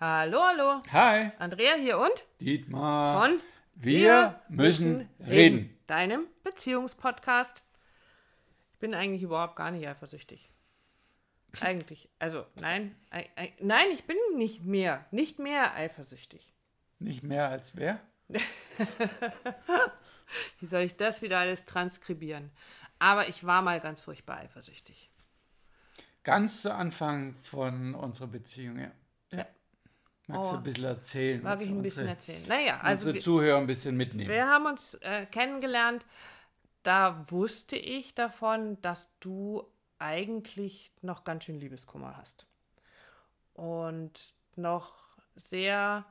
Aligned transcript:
Hallo, 0.00 0.40
hallo. 0.42 0.82
Hi. 0.92 1.30
Andrea 1.38 1.74
hier 1.74 1.98
und 1.98 2.24
Dietmar. 2.40 3.20
von 3.20 3.40
Wir 3.74 4.40
müssen 4.48 5.08
reden. 5.26 5.76
Deinem 5.86 6.26
Beziehungspodcast. 6.42 7.62
Ich 8.72 8.78
bin 8.78 8.94
eigentlich 8.94 9.22
überhaupt 9.22 9.56
gar 9.56 9.70
nicht 9.70 9.86
eifersüchtig. 9.86 10.50
Eigentlich. 11.60 12.08
Also, 12.18 12.46
nein. 12.60 12.96
ei- 13.10 13.28
ei- 13.36 13.52
Nein, 13.60 13.88
ich 13.92 14.04
bin 14.04 14.16
nicht 14.36 14.64
mehr. 14.64 15.04
Nicht 15.10 15.38
mehr 15.38 15.74
eifersüchtig. 15.74 16.54
Nicht 16.98 17.22
mehr 17.22 17.48
als 17.50 17.76
wer? 17.76 18.00
Wie 20.60 20.66
soll 20.66 20.82
ich 20.82 20.96
das 20.96 21.20
wieder 21.22 21.38
alles 21.38 21.64
transkribieren? 21.66 22.50
Aber 22.98 23.28
ich 23.28 23.44
war 23.44 23.60
mal 23.62 23.80
ganz 23.80 24.00
furchtbar 24.00 24.38
eifersüchtig. 24.38 25.10
Ganz 26.22 26.62
zu 26.62 26.72
Anfang 26.72 27.34
von 27.34 27.94
unserer 27.94 28.28
Beziehung, 28.28 28.78
ja. 28.78 28.92
Magst 30.30 30.50
du 30.50 30.54
Oh. 30.54 30.58
ein 30.58 30.62
bisschen 30.62 30.84
erzählen? 30.84 31.42
Mag 31.42 31.60
ich 31.60 31.68
ein 31.70 31.82
bisschen 31.82 32.06
erzählen. 32.08 32.46
Naja, 32.48 32.80
also 32.80 33.02
unsere 33.06 33.14
wir, 33.14 33.20
Zuhörer 33.22 33.58
ein 33.58 33.66
bisschen 33.66 33.96
mitnehmen. 33.96 34.30
wir 34.30 34.46
haben 34.48 34.66
uns 34.66 34.94
äh, 34.94 35.26
kennengelernt. 35.26 36.06
Da 36.82 37.24
wusste 37.30 37.76
ich 37.76 38.14
davon, 38.14 38.80
dass 38.80 39.10
du 39.20 39.64
eigentlich 39.98 40.92
noch 41.02 41.24
ganz 41.24 41.44
schön 41.44 41.60
Liebeskummer 41.60 42.16
hast. 42.16 42.46
Und 43.54 44.34
noch 44.56 44.94
sehr 45.36 46.04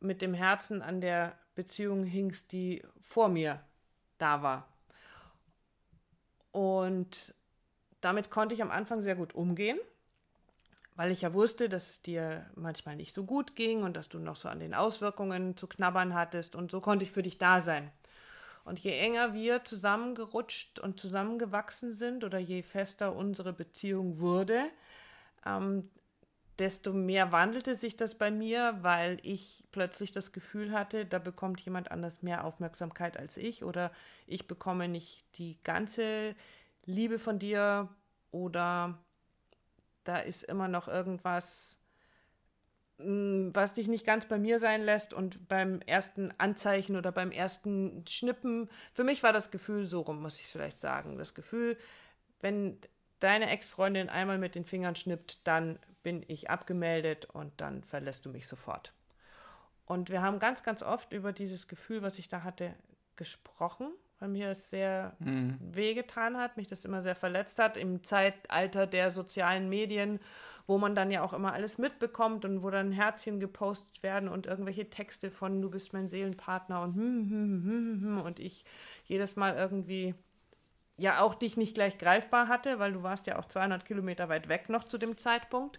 mit 0.00 0.22
dem 0.22 0.32
Herzen 0.34 0.80
an 0.82 1.00
der 1.00 1.36
Beziehung 1.54 2.04
hingst, 2.04 2.52
die 2.52 2.82
vor 3.00 3.28
mir 3.28 3.62
da 4.18 4.42
war. 4.42 4.68
Und 6.52 7.34
damit 8.00 8.30
konnte 8.30 8.54
ich 8.54 8.62
am 8.62 8.70
Anfang 8.70 9.02
sehr 9.02 9.16
gut 9.16 9.34
umgehen, 9.34 9.78
weil 10.96 11.10
ich 11.10 11.22
ja 11.22 11.34
wusste, 11.34 11.68
dass 11.68 11.90
es 11.90 12.02
dir 12.02 12.46
manchmal 12.54 12.96
nicht 12.96 13.14
so 13.14 13.24
gut 13.24 13.56
ging 13.56 13.82
und 13.82 13.96
dass 13.96 14.08
du 14.08 14.18
noch 14.18 14.36
so 14.36 14.48
an 14.48 14.60
den 14.60 14.74
Auswirkungen 14.74 15.56
zu 15.56 15.66
knabbern 15.66 16.14
hattest. 16.14 16.54
Und 16.54 16.70
so 16.70 16.80
konnte 16.80 17.04
ich 17.04 17.10
für 17.10 17.22
dich 17.22 17.38
da 17.38 17.60
sein. 17.60 17.90
Und 18.64 18.78
je 18.78 18.96
enger 18.96 19.34
wir 19.34 19.64
zusammengerutscht 19.64 20.78
und 20.78 20.98
zusammengewachsen 20.98 21.92
sind 21.92 22.24
oder 22.24 22.38
je 22.38 22.62
fester 22.62 23.14
unsere 23.14 23.52
Beziehung 23.52 24.20
wurde, 24.20 24.62
ähm, 25.44 25.90
desto 26.58 26.92
mehr 26.92 27.32
wandelte 27.32 27.74
sich 27.74 27.96
das 27.96 28.14
bei 28.14 28.30
mir, 28.30 28.78
weil 28.82 29.18
ich 29.22 29.64
plötzlich 29.72 30.12
das 30.12 30.32
Gefühl 30.32 30.72
hatte, 30.72 31.04
da 31.04 31.18
bekommt 31.18 31.60
jemand 31.60 31.90
anders 31.90 32.22
mehr 32.22 32.44
Aufmerksamkeit 32.44 33.18
als 33.18 33.36
ich 33.36 33.64
oder 33.64 33.90
ich 34.26 34.46
bekomme 34.46 34.88
nicht 34.88 35.26
die 35.36 35.58
ganze 35.64 36.36
Liebe 36.86 37.18
von 37.18 37.38
dir 37.38 37.88
oder 38.30 39.03
da 40.04 40.18
ist 40.18 40.44
immer 40.44 40.68
noch 40.68 40.88
irgendwas, 40.88 41.76
mm, 42.98 43.50
was 43.52 43.74
dich 43.74 43.88
nicht 43.88 44.06
ganz 44.06 44.26
bei 44.26 44.38
mir 44.38 44.58
sein 44.58 44.82
lässt 44.82 45.12
und 45.12 45.48
beim 45.48 45.80
ersten 45.82 46.32
Anzeichen 46.38 46.96
oder 46.96 47.12
beim 47.12 47.32
ersten 47.32 48.04
Schnippen, 48.06 48.68
für 48.92 49.04
mich 49.04 49.22
war 49.22 49.32
das 49.32 49.50
Gefühl 49.50 49.86
so 49.86 50.02
rum, 50.02 50.22
muss 50.22 50.38
ich 50.38 50.46
vielleicht 50.46 50.80
sagen. 50.80 51.18
Das 51.18 51.34
Gefühl, 51.34 51.76
wenn 52.40 52.78
deine 53.20 53.50
Ex-Freundin 53.50 54.08
einmal 54.08 54.38
mit 54.38 54.54
den 54.54 54.64
Fingern 54.64 54.96
schnippt, 54.96 55.46
dann 55.46 55.78
bin 56.02 56.22
ich 56.28 56.50
abgemeldet 56.50 57.24
und 57.26 57.52
dann 57.60 57.82
verlässt 57.82 58.26
du 58.26 58.30
mich 58.30 58.46
sofort. 58.46 58.92
Und 59.86 60.10
wir 60.10 60.22
haben 60.22 60.38
ganz, 60.38 60.62
ganz 60.62 60.82
oft 60.82 61.12
über 61.12 61.32
dieses 61.32 61.68
Gefühl, 61.68 62.02
was 62.02 62.18
ich 62.18 62.28
da 62.28 62.42
hatte, 62.42 62.74
gesprochen, 63.16 63.92
weil 64.24 64.30
mir 64.30 64.48
das 64.48 64.70
sehr 64.70 65.16
wehgetan 65.20 66.38
hat, 66.38 66.56
mich 66.56 66.66
das 66.66 66.86
immer 66.86 67.02
sehr 67.02 67.14
verletzt 67.14 67.58
hat 67.58 67.76
im 67.76 68.02
Zeitalter 68.02 68.86
der 68.86 69.10
sozialen 69.10 69.68
Medien, 69.68 70.18
wo 70.66 70.78
man 70.78 70.94
dann 70.94 71.10
ja 71.10 71.22
auch 71.22 71.34
immer 71.34 71.52
alles 71.52 71.76
mitbekommt 71.76 72.46
und 72.46 72.62
wo 72.62 72.70
dann 72.70 72.90
Herzchen 72.90 73.38
gepostet 73.38 74.02
werden 74.02 74.30
und 74.30 74.46
irgendwelche 74.46 74.88
Texte 74.88 75.30
von 75.30 75.60
du 75.60 75.70
bist 75.70 75.92
mein 75.92 76.08
Seelenpartner 76.08 76.80
und 76.80 76.94
hm, 76.94 77.02
hm, 77.02 77.30
hm, 77.30 77.64
hm, 77.64 78.02
hm, 78.02 78.20
und 78.22 78.40
ich 78.40 78.64
jedes 79.04 79.36
Mal 79.36 79.56
irgendwie 79.56 80.14
ja 80.96 81.20
auch 81.20 81.34
dich 81.34 81.58
nicht 81.58 81.74
gleich 81.74 81.98
greifbar 81.98 82.48
hatte, 82.48 82.78
weil 82.78 82.94
du 82.94 83.02
warst 83.02 83.26
ja 83.26 83.38
auch 83.38 83.44
200 83.44 83.84
Kilometer 83.84 84.30
weit 84.30 84.48
weg 84.48 84.70
noch 84.70 84.84
zu 84.84 84.96
dem 84.96 85.18
Zeitpunkt. 85.18 85.78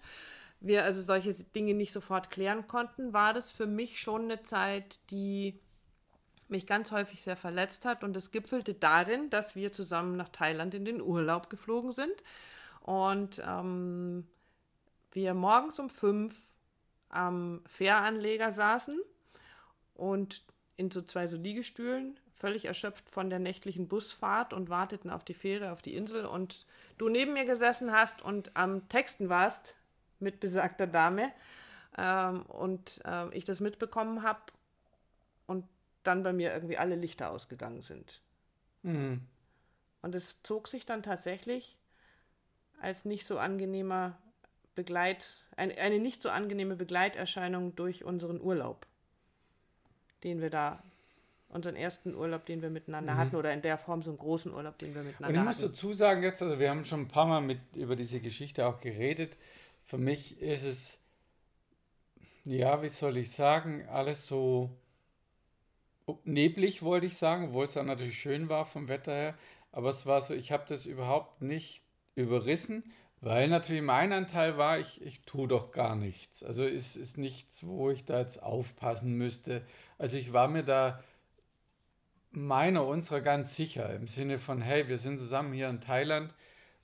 Wir 0.59 0.83
also 0.83 1.01
solche 1.01 1.33
Dinge 1.33 1.73
nicht 1.73 1.91
sofort 1.91 2.29
klären 2.29 2.67
konnten, 2.67 3.11
war 3.11 3.33
das 3.33 3.51
für 3.51 3.65
mich 3.65 3.99
schon 3.99 4.23
eine 4.23 4.43
Zeit, 4.43 4.99
die 5.09 5.59
mich 6.47 6.67
ganz 6.67 6.91
häufig 6.91 7.21
sehr 7.21 7.37
verletzt 7.37 7.85
hat. 7.85 8.03
Und 8.03 8.15
es 8.15 8.31
gipfelte 8.31 8.73
darin, 8.73 9.29
dass 9.29 9.55
wir 9.55 9.71
zusammen 9.71 10.15
nach 10.15 10.29
Thailand 10.29 10.73
in 10.73 10.85
den 10.85 11.01
Urlaub 11.01 11.49
geflogen 11.49 11.91
sind. 11.91 12.23
Und 12.81 13.41
ähm, 13.45 14.27
wir 15.11 15.33
morgens 15.33 15.79
um 15.79 15.89
fünf 15.89 16.39
am 17.09 17.61
Fähranleger 17.67 18.51
saßen 18.51 18.99
und 19.95 20.43
in 20.75 20.91
so 20.91 21.01
zwei 21.01 21.27
so 21.27 21.37
Liegestühlen, 21.37 22.19
völlig 22.33 22.65
erschöpft 22.65 23.09
von 23.09 23.29
der 23.29 23.39
nächtlichen 23.39 23.87
Busfahrt 23.87 24.53
und 24.53 24.69
warteten 24.69 25.09
auf 25.09 25.23
die 25.23 25.33
Fähre, 25.33 25.71
auf 25.71 25.81
die 25.81 25.95
Insel. 25.95 26.25
Und 26.25 26.65
du 26.97 27.07
neben 27.07 27.33
mir 27.33 27.45
gesessen 27.45 27.93
hast 27.93 28.21
und 28.21 28.55
am 28.55 28.87
Texten 28.89 29.29
warst 29.29 29.75
mit 30.19 30.39
besagter 30.41 30.85
Dame 30.85 31.31
ähm, 31.97 32.41
und 32.43 33.01
ähm, 33.05 33.29
ich 33.31 33.45
das 33.45 33.61
mitbekommen 33.61 34.23
habe 34.23 34.41
und 35.47 35.65
dann 36.07 36.23
bei 36.23 36.33
mir 36.33 36.53
irgendwie 36.53 36.77
alle 36.77 36.95
Lichter 36.95 37.31
ausgegangen 37.31 37.81
sind. 37.81 38.21
Mhm. 38.83 39.21
Und 40.01 40.15
es 40.15 40.41
zog 40.43 40.67
sich 40.67 40.85
dann 40.85 41.03
tatsächlich 41.03 41.77
als 42.79 43.05
nicht 43.05 43.25
so 43.25 43.39
angenehmer 43.39 44.17
Begleit, 44.75 45.33
ein, 45.55 45.75
eine 45.75 45.99
nicht 45.99 46.21
so 46.21 46.29
angenehme 46.29 46.75
Begleiterscheinung 46.75 47.75
durch 47.75 48.03
unseren 48.03 48.39
Urlaub, 48.41 48.85
den 50.23 50.41
wir 50.41 50.49
da, 50.49 50.83
unseren 51.49 51.75
ersten 51.75 52.13
Urlaub, 52.13 52.45
den 52.45 52.61
wir 52.61 52.69
miteinander 52.69 53.15
hatten, 53.17 53.35
oder 53.35 53.53
in 53.53 53.61
der 53.61 53.77
Form 53.77 54.03
so 54.03 54.11
einen 54.11 54.19
großen 54.19 54.53
Urlaub, 54.53 54.77
den 54.77 54.93
wir 54.93 55.01
Und 55.01 55.07
miteinander 55.07 55.39
ich 55.39 55.45
muss 55.45 55.57
hatten. 55.63 55.71
dazu 55.71 55.93
sagen 55.93 56.23
jetzt, 56.23 56.41
also 56.41 56.59
wir 56.59 56.69
haben 56.69 56.83
schon 56.85 57.01
ein 57.01 57.07
paar 57.07 57.25
Mal 57.25 57.41
mit 57.41 57.59
über 57.73 57.95
diese 57.95 58.19
Geschichte 58.19 58.67
auch 58.67 58.81
geredet. 58.81 59.37
Für 59.83 59.97
mich 59.97 60.39
ist 60.41 60.63
es, 60.63 60.97
ja, 62.43 62.83
wie 62.83 62.89
soll 62.89 63.17
ich 63.17 63.31
sagen, 63.31 63.87
alles 63.87 64.27
so 64.27 64.69
neblig, 66.23 66.81
wollte 66.83 67.07
ich 67.07 67.17
sagen, 67.17 67.49
obwohl 67.49 67.65
es 67.65 67.73
dann 67.73 67.87
natürlich 67.87 68.19
schön 68.19 68.49
war 68.49 68.65
vom 68.65 68.87
Wetter 68.87 69.13
her. 69.13 69.35
Aber 69.71 69.89
es 69.89 70.05
war 70.05 70.21
so, 70.21 70.33
ich 70.33 70.51
habe 70.51 70.65
das 70.67 70.85
überhaupt 70.85 71.41
nicht 71.41 71.81
überrissen, 72.15 72.83
weil 73.21 73.49
natürlich 73.49 73.81
mein 73.81 74.13
Anteil 74.13 74.57
war, 74.57 74.79
ich, 74.79 75.01
ich 75.01 75.21
tue 75.21 75.47
doch 75.47 75.71
gar 75.71 75.95
nichts. 75.95 76.43
Also 76.43 76.65
es 76.65 76.95
ist 76.95 77.17
nichts, 77.17 77.65
wo 77.65 77.89
ich 77.89 78.05
da 78.05 78.19
jetzt 78.19 78.41
aufpassen 78.41 79.13
müsste. 79.13 79.65
Also 79.97 80.17
ich 80.17 80.31
war 80.31 80.47
mir 80.47 80.63
da 80.63 81.03
meiner, 82.31 82.85
unserer 82.85 83.21
ganz 83.21 83.55
sicher, 83.55 83.93
im 83.95 84.07
Sinne 84.07 84.39
von, 84.39 84.61
hey, 84.61 84.87
wir 84.87 84.97
sind 84.97 85.17
zusammen 85.17 85.53
hier 85.53 85.69
in 85.69 85.81
Thailand. 85.81 86.33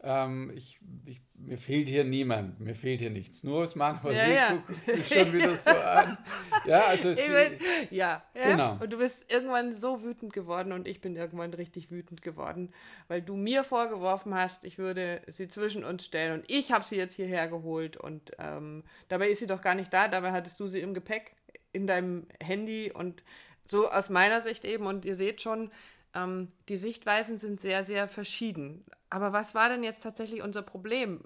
Ähm, 0.03 0.51
ich, 0.55 0.79
ich, 1.05 1.21
mir 1.35 1.59
fehlt 1.59 1.87
hier 1.87 2.03
niemand, 2.03 2.59
mir 2.59 2.73
fehlt 2.73 3.01
hier 3.01 3.11
nichts. 3.11 3.43
Nur 3.43 3.61
aus 3.61 3.75
manchmal 3.75 4.15
Ja, 4.15 4.27
ja, 4.27 4.33
ja. 4.33 4.49
du 4.53 4.61
guckst 4.61 4.95
mich 4.95 5.07
schon 5.07 5.31
wieder 5.31 5.55
so 5.55 5.69
an. 5.69 6.17
Ja, 6.65 6.85
also 6.85 7.09
es 7.09 7.19
bin, 7.19 7.59
ja, 7.91 8.23
ja. 8.33 8.51
Genau. 8.51 8.77
Und 8.79 8.91
du 8.91 8.97
bist 8.97 9.31
irgendwann 9.31 9.71
so 9.71 10.01
wütend 10.03 10.33
geworden 10.33 10.71
und 10.71 10.87
ich 10.87 11.01
bin 11.01 11.15
irgendwann 11.15 11.53
richtig 11.53 11.91
wütend 11.91 12.23
geworden, 12.23 12.73
weil 13.09 13.21
du 13.21 13.35
mir 13.35 13.63
vorgeworfen 13.63 14.33
hast, 14.33 14.65
ich 14.65 14.79
würde 14.79 15.21
sie 15.27 15.47
zwischen 15.47 15.83
uns 15.83 16.05
stellen 16.05 16.39
und 16.39 16.49
ich 16.49 16.71
habe 16.71 16.83
sie 16.83 16.95
jetzt 16.95 17.15
hierher 17.15 17.47
geholt 17.47 17.95
und 17.95 18.31
ähm, 18.39 18.83
dabei 19.07 19.29
ist 19.29 19.39
sie 19.39 19.47
doch 19.47 19.61
gar 19.61 19.75
nicht 19.75 19.93
da, 19.93 20.07
dabei 20.07 20.31
hattest 20.31 20.59
du 20.59 20.67
sie 20.67 20.79
im 20.79 20.95
Gepäck 20.95 21.35
in 21.73 21.85
deinem 21.85 22.25
Handy 22.39 22.91
und 22.91 23.23
so 23.67 23.89
aus 23.89 24.09
meiner 24.09 24.41
Sicht 24.41 24.65
eben 24.65 24.87
und 24.87 25.05
ihr 25.05 25.15
seht 25.15 25.41
schon, 25.41 25.71
ähm, 26.15 26.47
die 26.69 26.77
Sichtweisen 26.77 27.37
sind 27.37 27.61
sehr, 27.61 27.83
sehr 27.83 28.07
verschieden. 28.07 28.83
Aber 29.11 29.33
was 29.33 29.53
war 29.53 29.69
denn 29.69 29.83
jetzt 29.83 30.01
tatsächlich 30.01 30.41
unser 30.41 30.63
Problem? 30.63 31.23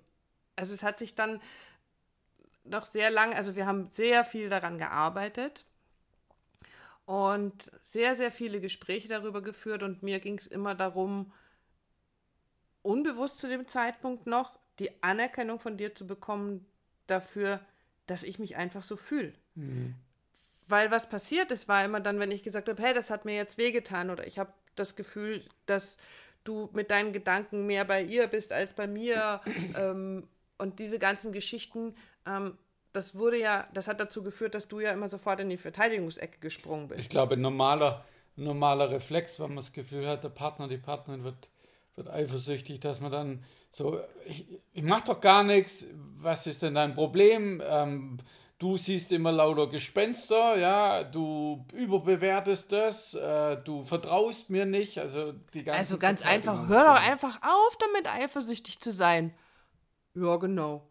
Also 0.57 0.73
es 0.73 0.83
hat 0.83 0.99
sich 0.99 1.15
dann 1.15 1.39
noch 2.65 2.83
sehr 2.83 3.11
lang, 3.11 3.33
also 3.33 3.55
wir 3.55 3.67
haben 3.67 3.89
sehr 3.91 4.25
viel 4.25 4.49
daran 4.49 4.77
gearbeitet 4.77 5.63
und 7.05 7.71
sehr, 7.83 8.15
sehr 8.15 8.31
viele 8.31 8.59
Gespräche 8.59 9.07
darüber 9.07 9.41
geführt 9.43 9.83
und 9.83 10.01
mir 10.01 10.19
ging 10.19 10.37
es 10.37 10.47
immer 10.47 10.73
darum, 10.73 11.31
unbewusst 12.81 13.37
zu 13.37 13.47
dem 13.47 13.67
Zeitpunkt 13.67 14.25
noch 14.25 14.59
die 14.79 15.03
Anerkennung 15.03 15.59
von 15.59 15.77
dir 15.77 15.93
zu 15.93 16.07
bekommen 16.07 16.65
dafür, 17.05 17.59
dass 18.07 18.23
ich 18.23 18.39
mich 18.39 18.55
einfach 18.55 18.83
so 18.83 18.97
fühle. 18.97 19.33
Weil 20.67 20.89
was 20.89 21.07
passiert 21.07 21.51
ist, 21.51 21.67
war 21.67 21.85
immer 21.85 21.99
dann, 21.99 22.19
wenn 22.19 22.31
ich 22.31 22.41
gesagt 22.41 22.67
habe, 22.67 22.81
hey, 22.81 22.95
das 22.95 23.11
hat 23.11 23.25
mir 23.25 23.35
jetzt 23.35 23.59
wehgetan 23.59 24.09
oder 24.09 24.25
ich 24.25 24.39
habe 24.39 24.51
das 24.75 24.95
Gefühl, 24.95 25.47
dass 25.67 25.97
du 26.45 26.69
mit 26.73 26.91
deinen 26.91 27.11
Gedanken 27.11 27.65
mehr 27.65 27.83
bei 27.83 28.01
ihr 28.01 28.27
bist 28.27 28.51
als 28.51 28.73
bei 28.73 28.87
mir 28.87 29.41
ähm, 29.77 30.27
und 30.57 30.79
diese 30.79 30.99
ganzen 30.99 31.33
Geschichten, 31.33 31.95
ähm, 32.25 32.57
das 32.93 33.15
wurde 33.15 33.37
ja, 33.37 33.67
das 33.73 33.87
hat 33.87 33.99
dazu 33.99 34.23
geführt, 34.23 34.55
dass 34.55 34.69
du 34.69 34.79
ja 34.79 34.91
immer 34.91 35.09
sofort 35.09 35.41
in 35.41 35.49
die 35.49 35.57
Verteidigungsecke 35.57 36.39
gesprungen 36.39 36.87
bist. 36.87 37.01
ich 37.01 37.09
glaube, 37.09 37.35
normaler, 37.35 38.05
normaler 38.37 38.89
Reflex, 38.89 39.39
wenn 39.39 39.47
man 39.47 39.57
das 39.57 39.73
Gefühl 39.73 40.07
hat, 40.07 40.23
der 40.23 40.29
Partner, 40.29 40.67
die 40.69 40.77
Partnerin 40.77 41.25
wird, 41.25 41.49
wird 41.95 42.09
eifersüchtig, 42.09 42.79
dass 42.79 43.01
man 43.01 43.11
dann 43.11 43.43
so, 43.69 43.99
ich, 44.25 44.45
ich 44.71 44.83
mache 44.83 45.03
doch 45.07 45.19
gar 45.19 45.43
nichts, 45.43 45.85
was 46.17 46.47
ist 46.47 46.61
denn 46.61 46.75
dein 46.75 46.95
Problem? 46.95 47.61
Ähm, 47.65 48.17
du 48.59 48.77
siehst 48.77 49.11
immer 49.11 49.31
lauter 49.31 49.67
Gespenster, 49.67 50.57
ja, 50.57 51.03
du 51.03 51.65
überbewertest 51.73 52.71
das, 52.71 53.13
äh, 53.13 53.57
du 53.57 53.83
vertraust 53.83 54.49
mir 54.49 54.65
nicht, 54.65 54.97
also 54.97 55.33
die 55.53 55.63
ganze 55.63 55.79
Also 55.79 55.97
ganz 55.97 56.21
einfach, 56.21 56.67
hör 56.67 56.85
doch 56.85 57.01
einfach 57.01 57.39
auf, 57.41 57.77
damit 57.79 58.07
eifersüchtig 58.07 58.79
zu 58.79 58.91
sein. 58.91 59.33
Ja, 60.13 60.37
genau. 60.37 60.87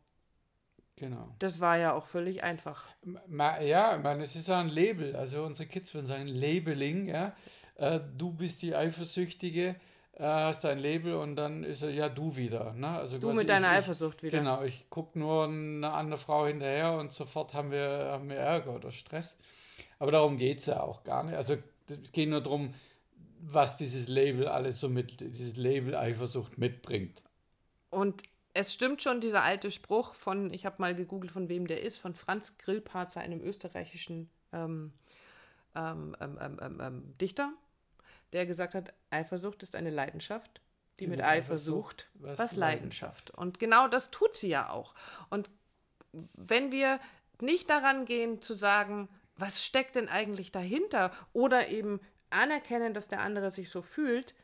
Genau. 0.96 1.34
Das 1.40 1.58
war 1.58 1.76
ja 1.76 1.94
auch 1.94 2.06
völlig 2.06 2.44
einfach. 2.44 2.84
Ma, 3.02 3.61
ja, 3.61 3.96
ich 3.96 4.02
meine, 4.02 4.22
es 4.22 4.37
ist 4.37 4.46
ja 4.46 4.60
ein 4.60 4.69
Label. 4.69 5.17
Also 5.17 5.43
unsere 5.43 5.69
Kids 5.69 5.93
würden 5.93 6.06
sagen, 6.06 6.28
Labeling, 6.28 7.08
ja. 7.08 7.34
Äh, 7.75 7.99
du 8.17 8.32
bist 8.32 8.62
die 8.62 8.76
Eifersüchtige, 8.76 9.75
hast 10.22 10.64
dein 10.64 10.78
Label 10.78 11.14
und 11.14 11.37
dann 11.37 11.64
ist 11.64 11.82
er, 11.82 11.90
ja, 11.90 12.08
du 12.08 12.37
wieder. 12.37 12.72
Ne? 12.72 12.88
Also 12.88 13.19
du 13.19 13.32
mit 13.32 13.49
deiner 13.49 13.72
ich, 13.72 13.78
Eifersucht 13.78 14.22
wieder. 14.22 14.38
Genau, 14.38 14.62
ich 14.62 14.88
gucke 14.90 15.19
nur 15.19 15.44
eine 15.44 15.93
andere 15.93 16.19
Frau 16.19 16.46
hinterher 16.46 16.93
und 16.93 17.12
sofort 17.12 17.55
haben 17.55 17.70
wir, 17.70 18.08
haben 18.12 18.28
wir 18.28 18.37
Ärger 18.37 18.75
oder 18.75 18.93
Stress. 18.93 19.37
Aber 19.99 20.12
darum 20.12 20.38
geht 20.38 20.61
es 20.61 20.66
ja 20.66 20.81
auch 20.81 21.02
gar 21.02 21.25
nicht. 21.25 21.34
Also 21.34 21.56
es 21.88 22.12
geht 22.12 22.28
nur 22.28 22.40
darum, 22.40 22.75
was 23.40 23.76
dieses 23.76 24.08
Label 24.08 24.46
alles 24.46 24.81
so 24.81 24.88
mit, 24.88 25.20
dieses 25.20 25.56
Label 25.56 25.96
Eifersucht 25.96 26.58
mitbringt. 26.58 27.22
Und 27.90 28.22
es 28.55 28.72
stimmt 28.72 29.02
schon, 29.02 29.20
dieser 29.20 29.43
alte 29.43 29.70
Spruch 29.70 30.14
von, 30.14 30.52
ich 30.52 30.64
habe 30.64 30.76
mal 30.78 30.94
gegoogelt, 30.94 31.32
von 31.32 31.49
wem 31.49 31.67
der 31.67 31.82
ist, 31.82 31.99
von 31.99 32.14
Franz 32.14 32.56
Grillparzer, 32.58 33.20
einem 33.20 33.43
österreichischen 33.43 34.31
ähm 34.52 34.93
ähm 35.75 36.14
ähm, 36.20 36.38
ähm, 36.40 36.58
ähm, 36.62 36.81
ähm, 36.81 37.19
Dichter, 37.20 37.52
der 38.34 38.46
gesagt 38.46 38.75
hat, 38.75 38.92
Eifersucht 39.10 39.62
ist 39.62 39.75
eine 39.75 39.90
Leidenschaft, 39.90 40.60
die, 40.98 41.04
die 41.04 41.06
mit, 41.08 41.19
mit 41.19 41.26
Eifersucht 41.26 42.10
was, 42.14 42.38
was 42.38 42.56
Leidenschaft. 42.56 43.31
Und 43.31 43.58
genau 43.58 43.88
das 43.88 44.10
tut 44.10 44.36
sie 44.36 44.48
ja 44.48 44.70
auch. 44.70 44.94
Und 45.31 45.50
wenn 46.12 46.70
wir 46.70 47.00
nicht 47.40 47.70
daran 47.70 48.04
gehen 48.04 48.42
zu 48.42 48.54
sagen, 48.54 49.08
was 49.36 49.64
steckt 49.64 49.96
denn 49.96 50.08
eigentlich 50.08 50.52
dahinter 50.52 51.10
oder 51.32 51.69
eben 51.69 52.00
anerkennen, 52.31 52.94
dass 52.94 53.08
der 53.08 53.20
andere 53.20 53.50
sich 53.50 53.70
so 53.70 53.82
fühlt, 53.82 54.34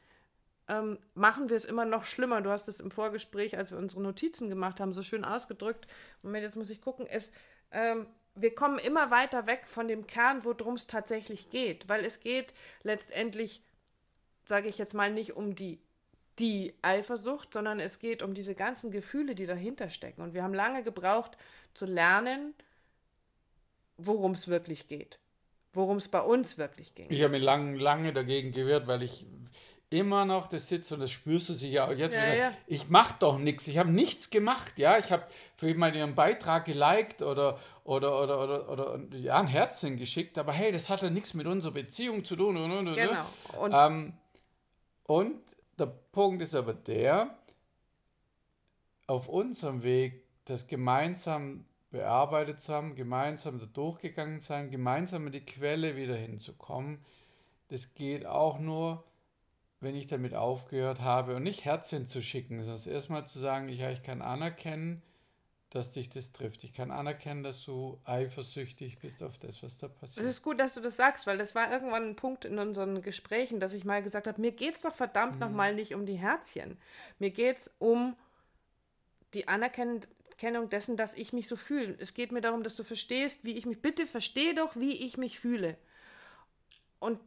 ähm, 0.68 0.98
machen 1.14 1.48
wir 1.48 1.56
es 1.56 1.64
immer 1.64 1.84
noch 1.84 2.04
schlimmer. 2.04 2.40
Du 2.40 2.50
hast 2.50 2.68
es 2.68 2.80
im 2.80 2.90
Vorgespräch, 2.90 3.56
als 3.56 3.72
wir 3.72 3.78
unsere 3.78 4.02
Notizen 4.02 4.48
gemacht 4.48 4.80
haben, 4.80 4.92
so 4.92 5.02
schön 5.02 5.24
ausgedrückt. 5.24 5.86
Moment, 6.22 6.44
jetzt 6.44 6.56
muss 6.56 6.70
ich 6.70 6.80
gucken. 6.80 7.06
Es, 7.06 7.32
ähm, 7.72 8.06
wir 8.36 8.54
kommen 8.54 8.78
immer 8.78 9.10
weiter 9.10 9.46
weg 9.46 9.66
von 9.66 9.88
dem 9.88 10.06
Kern, 10.06 10.44
worum 10.44 10.74
es 10.74 10.86
tatsächlich 10.86 11.50
geht. 11.50 11.88
Weil 11.88 12.04
es 12.04 12.20
geht 12.20 12.54
letztendlich, 12.82 13.62
sage 14.50 14.68
ich 14.68 14.76
jetzt 14.76 14.92
mal, 14.92 15.10
nicht 15.10 15.36
um 15.36 15.54
die, 15.54 15.78
die 16.38 16.74
Eifersucht, 16.82 17.54
sondern 17.54 17.80
es 17.80 17.98
geht 17.98 18.22
um 18.22 18.34
diese 18.34 18.54
ganzen 18.54 18.90
Gefühle, 18.90 19.34
die 19.34 19.46
dahinter 19.46 19.88
stecken. 19.88 20.20
Und 20.20 20.34
wir 20.34 20.42
haben 20.42 20.52
lange 20.52 20.82
gebraucht 20.82 21.38
zu 21.72 21.86
lernen, 21.86 22.52
worum 23.96 24.32
es 24.32 24.48
wirklich 24.48 24.88
geht. 24.88 25.18
Worum 25.72 25.98
es 25.98 26.08
bei 26.08 26.20
uns 26.20 26.58
wirklich 26.58 26.94
ging. 26.96 27.06
Ich 27.08 27.22
habe 27.22 27.30
mich 27.30 27.42
lang, 27.42 27.76
lange 27.76 28.12
dagegen 28.12 28.50
gewehrt, 28.50 28.88
weil 28.88 29.04
ich 29.04 29.24
immer 29.88 30.24
noch 30.24 30.46
das 30.46 30.68
sitzt 30.68 30.92
und 30.92 31.00
das 31.00 31.10
spürst 31.10 31.48
du 31.48 31.54
sich 31.54 31.72
ja 31.72 31.86
auch 31.86 31.92
jetzt. 31.92 32.14
Ja, 32.14 32.34
ja. 32.34 32.52
Ich 32.66 32.88
mache 32.88 33.16
doch 33.18 33.38
nichts, 33.38 33.68
ich 33.68 33.78
habe 33.78 33.90
nichts 33.90 34.30
gemacht, 34.30 34.72
ja. 34.76 34.98
Ich 34.98 35.12
habe 35.12 35.24
vielleicht 35.56 35.78
mal 35.78 35.94
ihren 35.94 36.14
Beitrag 36.14 36.64
geliked 36.64 37.22
oder, 37.22 37.58
oder, 37.84 38.20
oder, 38.22 38.42
oder, 38.42 38.68
oder 38.68 39.00
ja, 39.16 39.40
ein 39.40 39.48
Herzchen 39.48 39.96
geschickt, 39.96 40.38
aber 40.38 40.52
hey, 40.52 40.72
das 40.72 40.90
hat 40.90 41.02
ja 41.02 41.10
nichts 41.10 41.34
mit 41.34 41.46
unserer 41.46 41.72
Beziehung 41.72 42.24
zu 42.24 42.36
tun. 42.36 42.56
Und, 42.56 42.72
und, 42.72 42.94
genau. 42.94 43.26
Und, 43.60 43.72
ähm, 43.74 44.12
und 45.10 45.40
der 45.76 45.86
Punkt 45.86 46.40
ist 46.40 46.54
aber 46.54 46.72
der, 46.72 47.36
auf 49.08 49.28
unserem 49.28 49.82
Weg, 49.82 50.22
das 50.44 50.68
gemeinsam 50.68 51.64
bearbeitet 51.90 52.60
zu 52.60 52.72
haben, 52.72 52.94
gemeinsam 52.94 53.58
da 53.58 53.66
durchgegangen 53.66 54.38
sein, 54.38 54.70
gemeinsam 54.70 55.26
in 55.26 55.32
die 55.32 55.44
Quelle 55.44 55.96
wieder 55.96 56.14
hinzukommen, 56.14 57.04
das 57.70 57.94
geht 57.94 58.24
auch 58.24 58.60
nur, 58.60 59.02
wenn 59.80 59.96
ich 59.96 60.06
damit 60.06 60.36
aufgehört 60.36 61.00
habe 61.00 61.34
und 61.34 61.42
nicht 61.42 61.64
Herzchen 61.64 62.06
zu 62.06 62.22
schicken, 62.22 62.62
sondern 62.62 62.94
erstmal 62.94 63.26
zu 63.26 63.40
sagen, 63.40 63.68
ja, 63.68 63.90
ich 63.90 64.04
kann 64.04 64.22
anerkennen, 64.22 65.02
dass 65.70 65.92
dich 65.92 66.10
das 66.10 66.32
trifft. 66.32 66.64
Ich 66.64 66.72
kann 66.72 66.90
anerkennen, 66.90 67.44
dass 67.44 67.64
du 67.64 68.00
eifersüchtig 68.04 68.98
bist 68.98 69.22
auf 69.22 69.38
das, 69.38 69.62
was 69.62 69.78
da 69.78 69.86
passiert. 69.86 70.26
Es 70.26 70.30
ist 70.30 70.42
gut, 70.42 70.58
dass 70.58 70.74
du 70.74 70.80
das 70.80 70.96
sagst, 70.96 71.26
weil 71.28 71.38
das 71.38 71.54
war 71.54 71.70
irgendwann 71.70 72.08
ein 72.08 72.16
Punkt 72.16 72.44
in 72.44 72.58
unseren 72.58 73.02
Gesprächen, 73.02 73.60
dass 73.60 73.72
ich 73.72 73.84
mal 73.84 74.02
gesagt 74.02 74.26
habe, 74.26 74.40
mir 74.40 74.50
geht 74.50 74.74
es 74.74 74.80
doch 74.80 74.94
verdammt 74.94 75.34
mhm. 75.34 75.40
nochmal 75.40 75.74
nicht 75.74 75.94
um 75.94 76.06
die 76.06 76.18
Herzchen. 76.18 76.76
Mir 77.20 77.30
geht 77.30 77.58
es 77.58 77.70
um 77.78 78.16
die 79.32 79.46
Anerkennung 79.46 80.68
dessen, 80.70 80.96
dass 80.96 81.14
ich 81.14 81.32
mich 81.32 81.46
so 81.46 81.54
fühle. 81.54 81.94
Es 82.00 82.14
geht 82.14 82.32
mir 82.32 82.40
darum, 82.40 82.64
dass 82.64 82.74
du 82.74 82.82
verstehst, 82.82 83.44
wie 83.44 83.56
ich 83.56 83.64
mich, 83.64 83.80
bitte 83.80 84.06
versteh 84.06 84.54
doch, 84.54 84.74
wie 84.74 85.04
ich 85.04 85.16
mich 85.16 85.38
fühle. 85.38 85.76
Und 86.98 87.20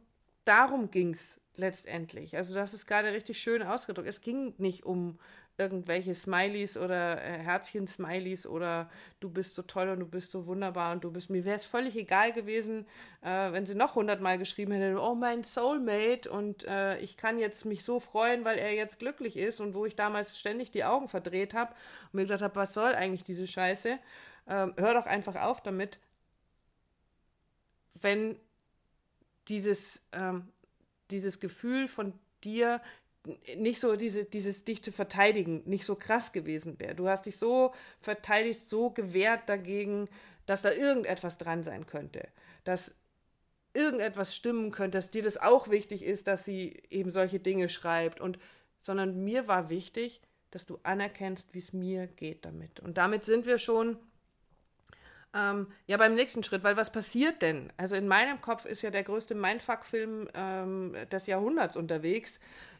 darum 0.44 0.90
ging 0.90 1.14
es 1.14 1.40
letztendlich. 1.56 2.36
Also 2.36 2.52
das 2.52 2.74
ist 2.74 2.86
gerade 2.86 3.12
richtig 3.12 3.38
schön 3.38 3.62
ausgedrückt. 3.62 4.08
Es 4.08 4.20
ging 4.20 4.54
nicht 4.58 4.84
um 4.84 5.18
irgendwelche 5.56 6.14
Smileys 6.14 6.76
oder 6.76 7.22
äh, 7.22 7.38
Herzchen-Smileys 7.38 8.46
oder 8.46 8.90
du 9.20 9.30
bist 9.30 9.54
so 9.54 9.62
toll 9.62 9.88
und 9.88 10.00
du 10.00 10.06
bist 10.06 10.30
so 10.30 10.46
wunderbar 10.46 10.92
und 10.92 11.04
du 11.04 11.12
bist 11.12 11.30
mir 11.30 11.44
wäre 11.44 11.56
es 11.56 11.66
völlig 11.66 11.94
egal 11.96 12.32
gewesen, 12.32 12.86
äh, 13.22 13.52
wenn 13.52 13.64
sie 13.64 13.74
noch 13.74 13.94
hundertmal 13.94 14.38
geschrieben 14.38 14.72
hätte, 14.72 15.00
oh 15.00 15.14
mein 15.14 15.44
Soulmate 15.44 16.28
und 16.30 16.64
äh, 16.64 16.98
ich 16.98 17.16
kann 17.16 17.38
jetzt 17.38 17.64
mich 17.64 17.84
so 17.84 18.00
freuen, 18.00 18.44
weil 18.44 18.58
er 18.58 18.74
jetzt 18.74 18.98
glücklich 18.98 19.36
ist 19.36 19.60
und 19.60 19.74
wo 19.74 19.86
ich 19.86 19.94
damals 19.94 20.38
ständig 20.38 20.72
die 20.72 20.84
Augen 20.84 21.08
verdreht 21.08 21.54
habe 21.54 21.72
und 22.06 22.14
mir 22.14 22.22
gedacht 22.22 22.42
habe, 22.42 22.56
was 22.56 22.74
soll 22.74 22.94
eigentlich 22.94 23.24
diese 23.24 23.46
Scheiße? 23.46 23.98
Ähm, 24.48 24.74
hör 24.76 24.94
doch 24.94 25.06
einfach 25.06 25.36
auf 25.36 25.62
damit, 25.62 26.00
wenn 27.94 28.36
dieses 29.46 30.02
ähm, 30.12 30.48
dieses 31.10 31.38
Gefühl 31.38 31.86
von 31.86 32.12
dir 32.42 32.80
nicht 33.56 33.80
so 33.80 33.96
diese, 33.96 34.24
dieses 34.24 34.64
dich 34.64 34.82
zu 34.82 34.92
verteidigen, 34.92 35.62
nicht 35.64 35.84
so 35.84 35.94
krass 35.94 36.32
gewesen 36.32 36.78
wäre. 36.78 36.94
Du 36.94 37.08
hast 37.08 37.26
dich 37.26 37.36
so 37.36 37.72
verteidigt, 38.00 38.60
so 38.60 38.90
gewehrt 38.90 39.48
dagegen, 39.48 40.08
dass 40.46 40.62
da 40.62 40.72
irgendetwas 40.72 41.38
dran 41.38 41.62
sein 41.64 41.86
könnte, 41.86 42.28
dass 42.64 42.94
irgendetwas 43.72 44.36
stimmen 44.36 44.70
könnte, 44.70 44.98
dass 44.98 45.10
dir 45.10 45.22
das 45.22 45.36
auch 45.36 45.68
wichtig 45.68 46.04
ist, 46.04 46.26
dass 46.26 46.44
sie 46.44 46.82
eben 46.90 47.10
solche 47.10 47.40
Dinge 47.40 47.68
schreibt 47.68 48.20
und 48.20 48.38
sondern 48.80 49.24
mir 49.24 49.48
war 49.48 49.70
wichtig, 49.70 50.20
dass 50.50 50.66
du 50.66 50.78
anerkennst, 50.82 51.54
wie 51.54 51.58
es 51.58 51.72
mir 51.72 52.06
geht 52.06 52.44
damit. 52.44 52.78
Und 52.80 52.98
damit 52.98 53.24
sind 53.24 53.46
wir 53.46 53.58
schon 53.58 53.96
ähm, 55.34 55.66
ja, 55.86 55.96
beim 55.96 56.14
nächsten 56.14 56.44
Schritt, 56.44 56.62
weil 56.62 56.76
was 56.76 56.92
passiert 56.92 57.42
denn? 57.42 57.72
Also 57.76 57.96
in 57.96 58.06
meinem 58.06 58.40
Kopf 58.40 58.64
ist 58.64 58.82
ja 58.82 58.90
der 58.90 59.02
größte 59.02 59.34
Mindfuck-Film 59.34 60.28
ähm, 60.32 60.96
des 61.10 61.26
Jahrhunderts 61.26 61.76
unterwegs, 61.76 62.38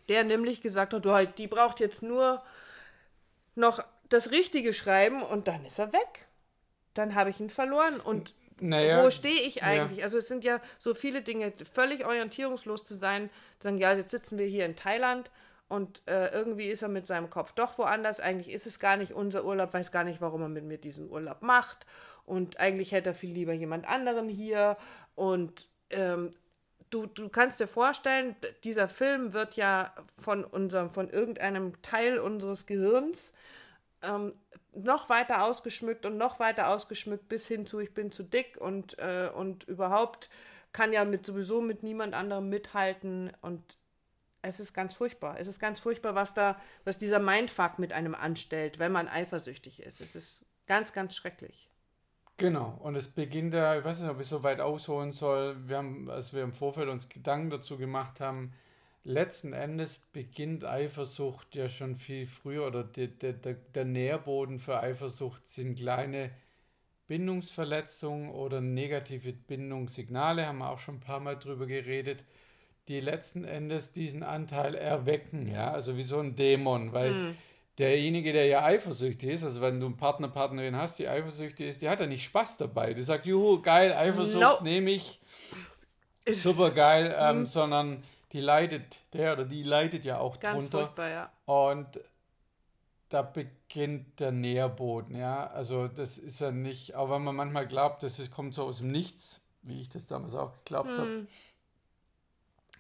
der 0.08 0.24
nämlich 0.24 0.60
gesagt 0.60 0.92
hat, 0.92 1.06
oh, 1.06 1.24
die 1.36 1.46
braucht 1.46 1.80
jetzt 1.80 2.02
nur 2.02 2.42
noch 3.54 3.82
das 4.08 4.30
Richtige 4.30 4.72
schreiben 4.72 5.22
und 5.22 5.48
dann 5.48 5.64
ist 5.64 5.78
er 5.78 5.92
weg. 5.92 6.26
Dann 6.94 7.14
habe 7.14 7.30
ich 7.30 7.40
ihn 7.40 7.50
verloren 7.50 8.00
und 8.00 8.34
naja, 8.60 9.02
wo 9.04 9.10
stehe 9.10 9.40
ich 9.40 9.62
eigentlich? 9.64 9.98
Ja. 9.98 10.04
Also 10.04 10.18
es 10.18 10.28
sind 10.28 10.44
ja 10.44 10.60
so 10.78 10.94
viele 10.94 11.22
Dinge, 11.22 11.52
völlig 11.72 12.06
orientierungslos 12.06 12.84
zu 12.84 12.94
sein, 12.94 13.30
zu 13.58 13.68
sagen, 13.68 13.78
ja, 13.78 13.92
jetzt 13.94 14.10
sitzen 14.10 14.38
wir 14.38 14.46
hier 14.46 14.64
in 14.64 14.76
Thailand 14.76 15.30
und 15.68 16.02
äh, 16.06 16.28
irgendwie 16.28 16.68
ist 16.68 16.82
er 16.82 16.88
mit 16.88 17.06
seinem 17.06 17.30
Kopf 17.30 17.52
doch 17.52 17.78
woanders. 17.78 18.20
Eigentlich 18.20 18.54
ist 18.54 18.66
es 18.66 18.78
gar 18.78 18.96
nicht 18.96 19.12
unser 19.12 19.44
Urlaub, 19.44 19.74
weiß 19.74 19.90
gar 19.90 20.04
nicht, 20.04 20.20
warum 20.20 20.42
er 20.42 20.48
mit 20.48 20.64
mir 20.64 20.78
diesen 20.78 21.10
Urlaub 21.10 21.42
macht. 21.42 21.84
Und 22.26 22.60
eigentlich 22.60 22.92
hätte 22.92 23.10
er 23.10 23.14
viel 23.14 23.32
lieber 23.32 23.52
jemand 23.52 23.88
anderen 23.88 24.28
hier. 24.28 24.76
Und 25.14 25.68
ähm, 25.90 26.30
du, 26.94 27.06
du 27.06 27.28
kannst 27.28 27.58
dir 27.58 27.66
vorstellen, 27.66 28.36
dieser 28.62 28.88
Film 28.88 29.32
wird 29.32 29.56
ja 29.56 29.92
von 30.16 30.44
unserem, 30.44 30.90
von 30.90 31.10
irgendeinem 31.10 31.82
Teil 31.82 32.18
unseres 32.18 32.66
Gehirns 32.66 33.32
ähm, 34.02 34.32
noch 34.72 35.08
weiter 35.08 35.42
ausgeschmückt 35.44 36.06
und 36.06 36.16
noch 36.16 36.38
weiter 36.38 36.68
ausgeschmückt 36.68 37.28
bis 37.28 37.48
hin 37.48 37.66
zu 37.66 37.80
ich 37.80 37.92
bin 37.94 38.12
zu 38.12 38.22
dick 38.22 38.56
und, 38.58 38.98
äh, 38.98 39.28
und 39.34 39.64
überhaupt 39.64 40.30
kann 40.72 40.92
ja 40.92 41.04
mit 41.04 41.26
sowieso 41.26 41.60
mit 41.60 41.82
niemand 41.82 42.14
anderem 42.14 42.48
mithalten 42.48 43.32
und 43.42 43.76
es 44.42 44.60
ist 44.60 44.74
ganz 44.74 44.94
furchtbar. 44.94 45.40
Es 45.40 45.48
ist 45.48 45.58
ganz 45.58 45.80
furchtbar, 45.80 46.14
was 46.14 46.34
da, 46.34 46.60
was 46.84 46.98
dieser 46.98 47.18
Mindfuck 47.18 47.78
mit 47.78 47.92
einem 47.92 48.14
anstellt, 48.14 48.78
wenn 48.78 48.92
man 48.92 49.08
eifersüchtig 49.08 49.82
ist. 49.82 50.00
Es 50.00 50.14
ist 50.14 50.44
ganz, 50.66 50.92
ganz 50.92 51.16
schrecklich. 51.16 51.70
Genau, 52.36 52.78
und 52.82 52.96
es 52.96 53.08
beginnt 53.08 53.54
ja, 53.54 53.78
ich 53.78 53.84
weiß 53.84 54.00
nicht, 54.00 54.10
ob 54.10 54.20
ich 54.20 54.26
so 54.26 54.42
weit 54.42 54.60
ausholen 54.60 55.12
soll. 55.12 55.56
Wir 55.68 55.76
haben, 55.78 56.10
als 56.10 56.32
wir 56.32 56.42
im 56.42 56.52
Vorfeld 56.52 56.88
uns 56.88 57.08
Gedanken 57.08 57.50
dazu 57.50 57.78
gemacht 57.78 58.20
haben, 58.20 58.52
letzten 59.04 59.52
Endes 59.52 59.98
beginnt 60.12 60.64
Eifersucht 60.64 61.54
ja 61.54 61.68
schon 61.68 61.94
viel 61.94 62.26
früher 62.26 62.66
oder 62.66 62.82
der, 62.82 63.06
der, 63.08 63.32
der 63.32 63.84
Nährboden 63.84 64.58
für 64.58 64.80
Eifersucht 64.80 65.46
sind 65.48 65.78
kleine 65.78 66.30
Bindungsverletzungen 67.06 68.30
oder 68.30 68.60
negative 68.60 69.32
Bindungssignale, 69.32 70.46
haben 70.46 70.58
wir 70.58 70.70
auch 70.70 70.78
schon 70.78 70.96
ein 70.96 71.00
paar 71.00 71.20
Mal 71.20 71.36
drüber 71.36 71.66
geredet 71.66 72.24
die 72.88 73.00
letzten 73.00 73.44
Endes 73.44 73.92
diesen 73.92 74.22
Anteil 74.22 74.74
erwecken, 74.74 75.48
ja, 75.48 75.70
also 75.70 75.96
wie 75.96 76.02
so 76.02 76.18
ein 76.18 76.36
Dämon, 76.36 76.92
weil 76.92 77.12
mhm. 77.12 77.36
Derjenige, 77.78 78.32
der 78.32 78.46
ja 78.46 78.64
eifersüchtig 78.64 79.30
ist, 79.30 79.44
also 79.44 79.60
wenn 79.60 79.80
du 79.80 79.86
einen 79.86 79.96
Partner, 79.96 80.28
Partnerin 80.28 80.76
hast, 80.76 80.98
die 80.98 81.08
eifersüchtig 81.08 81.68
ist, 81.68 81.82
die 81.82 81.88
hat 81.88 82.00
ja 82.00 82.06
nicht 82.06 82.24
Spaß 82.24 82.56
dabei. 82.56 82.94
Die 82.94 83.02
sagt, 83.02 83.26
juhu, 83.26 83.60
geil, 83.60 83.92
Eifersucht 83.92 84.40
no. 84.40 84.60
nehme 84.62 84.90
ich, 84.92 85.20
ist, 86.24 86.42
super 86.42 86.70
geil, 86.70 87.14
ähm, 87.18 87.38
hm. 87.38 87.46
sondern 87.46 88.04
die 88.32 88.40
leidet, 88.40 88.98
der 89.12 89.34
oder 89.34 89.44
die 89.44 89.62
leidet 89.62 90.04
ja 90.04 90.18
auch 90.18 90.38
Ganz 90.40 90.64
drunter. 90.64 90.78
Furchtbar, 90.78 91.08
ja. 91.08 91.32
Und 91.46 92.00
da 93.08 93.22
beginnt 93.22 94.18
der 94.20 94.32
Nährboden, 94.32 95.16
ja. 95.16 95.46
Also 95.48 95.88
das 95.88 96.18
ist 96.18 96.40
ja 96.40 96.50
nicht, 96.50 96.94
auch 96.94 97.10
wenn 97.10 97.22
man 97.22 97.36
manchmal 97.36 97.66
glaubt, 97.66 98.02
das 98.02 98.18
ist, 98.18 98.30
kommt 98.30 98.54
so 98.54 98.64
aus 98.64 98.78
dem 98.78 98.90
Nichts, 98.90 99.40
wie 99.62 99.80
ich 99.80 99.88
das 99.88 100.06
damals 100.06 100.34
auch 100.34 100.52
geglaubt 100.52 100.90
hm. 100.90 100.98
habe, 100.98 101.26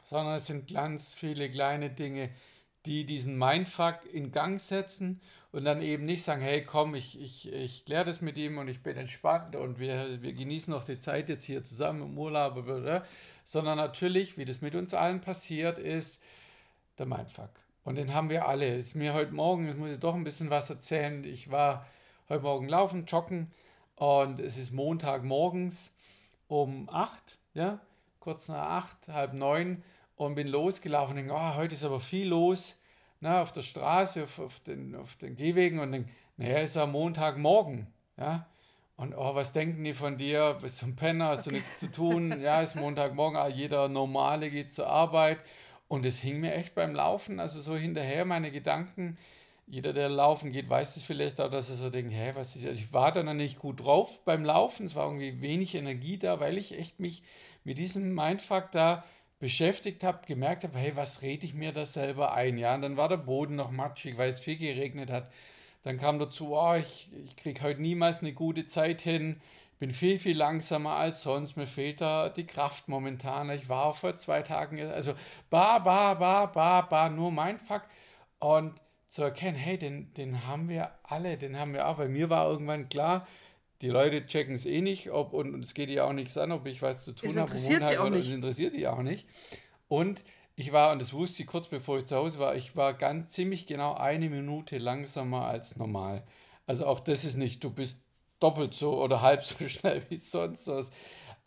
sondern 0.04 0.36
es 0.36 0.46
sind 0.46 0.72
ganz 0.72 1.14
viele 1.14 1.50
kleine 1.50 1.90
Dinge, 1.90 2.30
die 2.86 3.04
diesen 3.06 3.38
Mindfuck 3.38 4.00
in 4.12 4.30
Gang 4.30 4.60
setzen 4.60 5.20
und 5.52 5.64
dann 5.64 5.80
eben 5.80 6.04
nicht 6.04 6.24
sagen, 6.24 6.42
hey 6.42 6.64
komm, 6.64 6.94
ich, 6.94 7.20
ich, 7.20 7.52
ich 7.52 7.84
kläre 7.84 8.04
das 8.04 8.20
mit 8.20 8.36
ihm 8.36 8.58
und 8.58 8.68
ich 8.68 8.82
bin 8.82 8.96
entspannt 8.96 9.56
und 9.56 9.78
wir, 9.78 10.22
wir 10.22 10.32
genießen 10.32 10.72
noch 10.72 10.84
die 10.84 10.98
Zeit 10.98 11.28
jetzt 11.28 11.44
hier 11.44 11.64
zusammen 11.64 12.02
im 12.02 12.18
Urlaub, 12.18 12.56
oder? 12.56 13.04
sondern 13.44 13.76
natürlich, 13.76 14.36
wie 14.38 14.44
das 14.44 14.62
mit 14.62 14.74
uns 14.74 14.94
allen 14.94 15.20
passiert, 15.20 15.78
ist 15.78 16.22
der 16.98 17.06
Mindfuck. 17.06 17.50
Und 17.84 17.96
den 17.96 18.14
haben 18.14 18.30
wir 18.30 18.48
alle. 18.48 18.76
Ist 18.76 18.94
mir 18.94 19.12
heute 19.12 19.32
Morgen, 19.32 19.66
jetzt 19.68 19.78
muss 19.78 19.90
ich 19.90 20.00
doch 20.00 20.14
ein 20.14 20.24
bisschen 20.24 20.50
was 20.50 20.70
erzählen. 20.70 21.22
Ich 21.24 21.50
war 21.50 21.86
heute 22.28 22.42
Morgen 22.42 22.68
laufen, 22.68 23.04
joggen 23.04 23.52
und 23.96 24.40
es 24.40 24.56
ist 24.56 24.72
Montag 24.72 25.22
morgens 25.22 25.92
um 26.48 26.88
acht, 26.88 27.38
ja, 27.52 27.80
kurz 28.20 28.48
nach 28.48 28.70
acht, 28.70 29.08
halb 29.08 29.34
neun 29.34 29.82
und 30.16 30.34
bin 30.34 30.48
losgelaufen 30.48 31.12
und 31.12 31.16
denke, 31.16 31.34
oh, 31.34 31.54
heute 31.54 31.74
ist 31.74 31.84
aber 31.84 32.00
viel 32.00 32.28
los 32.28 32.76
na, 33.24 33.40
auf 33.40 33.52
der 33.52 33.62
Straße, 33.62 34.24
auf, 34.24 34.38
auf, 34.38 34.60
den, 34.60 34.94
auf 34.94 35.16
den 35.16 35.34
Gehwegen 35.34 35.78
und 35.78 35.92
denke, 35.92 36.10
naja, 36.36 36.58
ist 36.58 36.76
ja 36.76 36.84
Montagmorgen. 36.84 37.86
Ja? 38.18 38.46
Und 38.96 39.14
oh, 39.14 39.34
was 39.34 39.54
denken 39.54 39.82
die 39.82 39.94
von 39.94 40.18
dir? 40.18 40.58
Bist 40.60 40.82
du 40.82 40.86
ein 40.86 40.94
Penner, 40.94 41.28
hast 41.28 41.46
okay. 41.46 41.50
du 41.50 41.54
nichts 41.56 41.80
zu 41.80 41.90
tun? 41.90 42.38
Ja, 42.42 42.60
ist 42.60 42.76
Montagmorgen, 42.76 43.38
ah, 43.38 43.48
jeder 43.48 43.88
Normale 43.88 44.50
geht 44.50 44.74
zur 44.74 44.88
Arbeit. 44.88 45.38
Und 45.88 46.04
es 46.04 46.18
hing 46.18 46.40
mir 46.40 46.54
echt 46.54 46.74
beim 46.74 46.94
Laufen, 46.94 47.40
also 47.40 47.62
so 47.62 47.76
hinterher 47.76 48.26
meine 48.26 48.50
Gedanken. 48.50 49.16
Jeder, 49.66 49.94
der 49.94 50.10
laufen 50.10 50.52
geht, 50.52 50.68
weiß 50.68 50.96
es 50.96 51.02
vielleicht 51.02 51.40
auch, 51.40 51.50
dass 51.50 51.70
er 51.70 51.76
so 51.76 51.88
denkt, 51.88 52.12
hä, 52.12 52.32
was 52.34 52.54
ist, 52.56 52.66
also 52.66 52.78
ich 52.78 52.92
war 52.92 53.10
dann 53.10 53.34
nicht 53.38 53.58
gut 53.58 53.80
drauf 53.80 54.22
beim 54.26 54.44
Laufen, 54.44 54.84
es 54.84 54.94
war 54.94 55.06
irgendwie 55.06 55.40
wenig 55.40 55.74
Energie 55.74 56.18
da, 56.18 56.40
weil 56.40 56.58
ich 56.58 56.78
echt 56.78 57.00
mich 57.00 57.22
mit 57.64 57.78
diesem 57.78 58.14
Mindfuck 58.14 58.70
da 58.72 59.04
beschäftigt 59.44 60.02
habe, 60.04 60.26
gemerkt 60.26 60.64
habe, 60.64 60.78
hey, 60.78 60.96
was 60.96 61.20
rede 61.20 61.44
ich 61.44 61.52
mir 61.52 61.70
da 61.70 61.84
selber 61.84 62.32
ein? 62.32 62.56
Ja, 62.56 62.74
und 62.76 62.80
dann 62.80 62.96
war 62.96 63.10
der 63.10 63.18
Boden 63.18 63.56
noch 63.56 63.70
matschig, 63.70 64.16
weil 64.16 64.30
es 64.30 64.40
viel 64.40 64.56
geregnet 64.56 65.10
hat. 65.10 65.30
Dann 65.82 65.98
kam 65.98 66.18
dazu, 66.18 66.56
oh, 66.56 66.72
ich, 66.72 67.10
ich 67.26 67.36
kriege 67.36 67.60
heute 67.60 67.82
niemals 67.82 68.20
eine 68.20 68.32
gute 68.32 68.64
Zeit 68.64 69.02
hin, 69.02 69.42
bin 69.78 69.90
viel, 69.90 70.18
viel 70.18 70.34
langsamer 70.34 70.92
als 70.92 71.20
sonst, 71.20 71.58
mir 71.58 71.66
fehlt 71.66 72.00
da 72.00 72.30
die 72.30 72.46
Kraft 72.46 72.88
momentan. 72.88 73.50
Ich 73.50 73.68
war 73.68 73.92
vor 73.92 74.16
zwei 74.16 74.40
Tagen, 74.40 74.80
also 74.80 75.12
ba, 75.50 75.78
ba, 75.78 76.14
ba, 76.14 76.46
ba, 76.46 76.80
ba, 76.80 77.10
nur 77.10 77.30
mein 77.30 77.58
Fuck. 77.58 77.82
Und 78.38 78.80
zu 79.08 79.24
erkennen, 79.24 79.58
hey, 79.58 79.76
den, 79.76 80.14
den 80.14 80.46
haben 80.46 80.70
wir 80.70 80.90
alle, 81.02 81.36
den 81.36 81.58
haben 81.58 81.74
wir 81.74 81.86
auch, 81.86 81.98
weil 81.98 82.08
mir 82.08 82.30
war 82.30 82.48
irgendwann 82.48 82.88
klar, 82.88 83.26
die 83.82 83.88
Leute 83.88 84.24
checken 84.26 84.54
es 84.54 84.66
eh 84.66 84.80
nicht, 84.80 85.10
ob, 85.10 85.32
und, 85.32 85.62
es 85.62 85.74
geht 85.74 85.90
ihr 85.90 86.06
auch 86.06 86.12
nichts 86.12 86.36
an, 86.36 86.52
ob 86.52 86.66
ich 86.66 86.82
was 86.82 87.04
zu 87.04 87.12
tun 87.12 87.28
habe. 87.28 87.28
Es 87.28 87.36
interessiert 87.36 87.86
sie 87.86 87.98
auch 87.98 88.10
nicht. 88.10 88.28
Es 88.28 88.34
interessiert 88.34 88.74
die 88.74 88.86
auch 88.86 89.02
nicht. 89.02 89.26
Und 89.88 90.24
ich 90.56 90.72
war, 90.72 90.92
und 90.92 91.00
das 91.00 91.12
wusste 91.12 91.42
ich 91.42 91.48
kurz 91.48 91.68
bevor 91.68 91.98
ich 91.98 92.06
zu 92.06 92.16
Hause 92.16 92.38
war, 92.38 92.54
ich 92.54 92.76
war 92.76 92.94
ganz 92.94 93.30
ziemlich 93.30 93.66
genau 93.66 93.94
eine 93.94 94.30
Minute 94.30 94.78
langsamer 94.78 95.46
als 95.46 95.76
normal. 95.76 96.24
Also 96.66 96.86
auch 96.86 97.00
das 97.00 97.24
ist 97.24 97.36
nicht, 97.36 97.62
du 97.64 97.70
bist 97.70 98.00
doppelt 98.40 98.74
so 98.74 99.02
oder 99.02 99.22
halb 99.22 99.44
so 99.44 99.68
schnell 99.68 100.02
wie 100.08 100.18
sonst 100.18 100.68
was. 100.68 100.90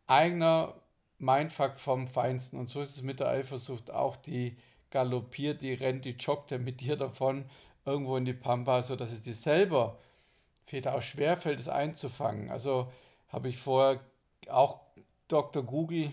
Eigener 0.08 0.76
Mindfuck 1.20 1.80
vom 1.80 2.08
Feinsten. 2.08 2.60
Und 2.60 2.70
so 2.70 2.82
ist 2.82 2.96
es 2.96 3.02
mit 3.02 3.20
der 3.20 3.30
Eifersucht 3.30 3.92
auch. 3.92 4.16
Die 4.18 4.58
galoppiert, 4.90 5.62
die 5.62 5.74
rennt, 5.74 6.06
die 6.06 6.12
joggt 6.12 6.52
ja 6.52 6.58
mit 6.58 6.82
dir 6.82 6.96
davon 6.96 7.46
irgendwo 7.86 8.18
in 8.18 8.26
die 8.26 8.34
Pampa, 8.34 8.82
sodass 8.82 9.12
es 9.12 9.22
dir 9.22 9.34
selber 9.34 9.98
vielleicht 10.68 10.88
auch 10.88 11.02
schwerfällt, 11.02 11.60
es 11.60 11.68
einzufangen. 11.68 12.52
Also 12.52 12.92
habe 13.30 13.50
ich 13.50 13.58
vorher 13.58 14.02
auch 14.50 14.82
Dr. 15.28 15.64
Google, 15.64 16.12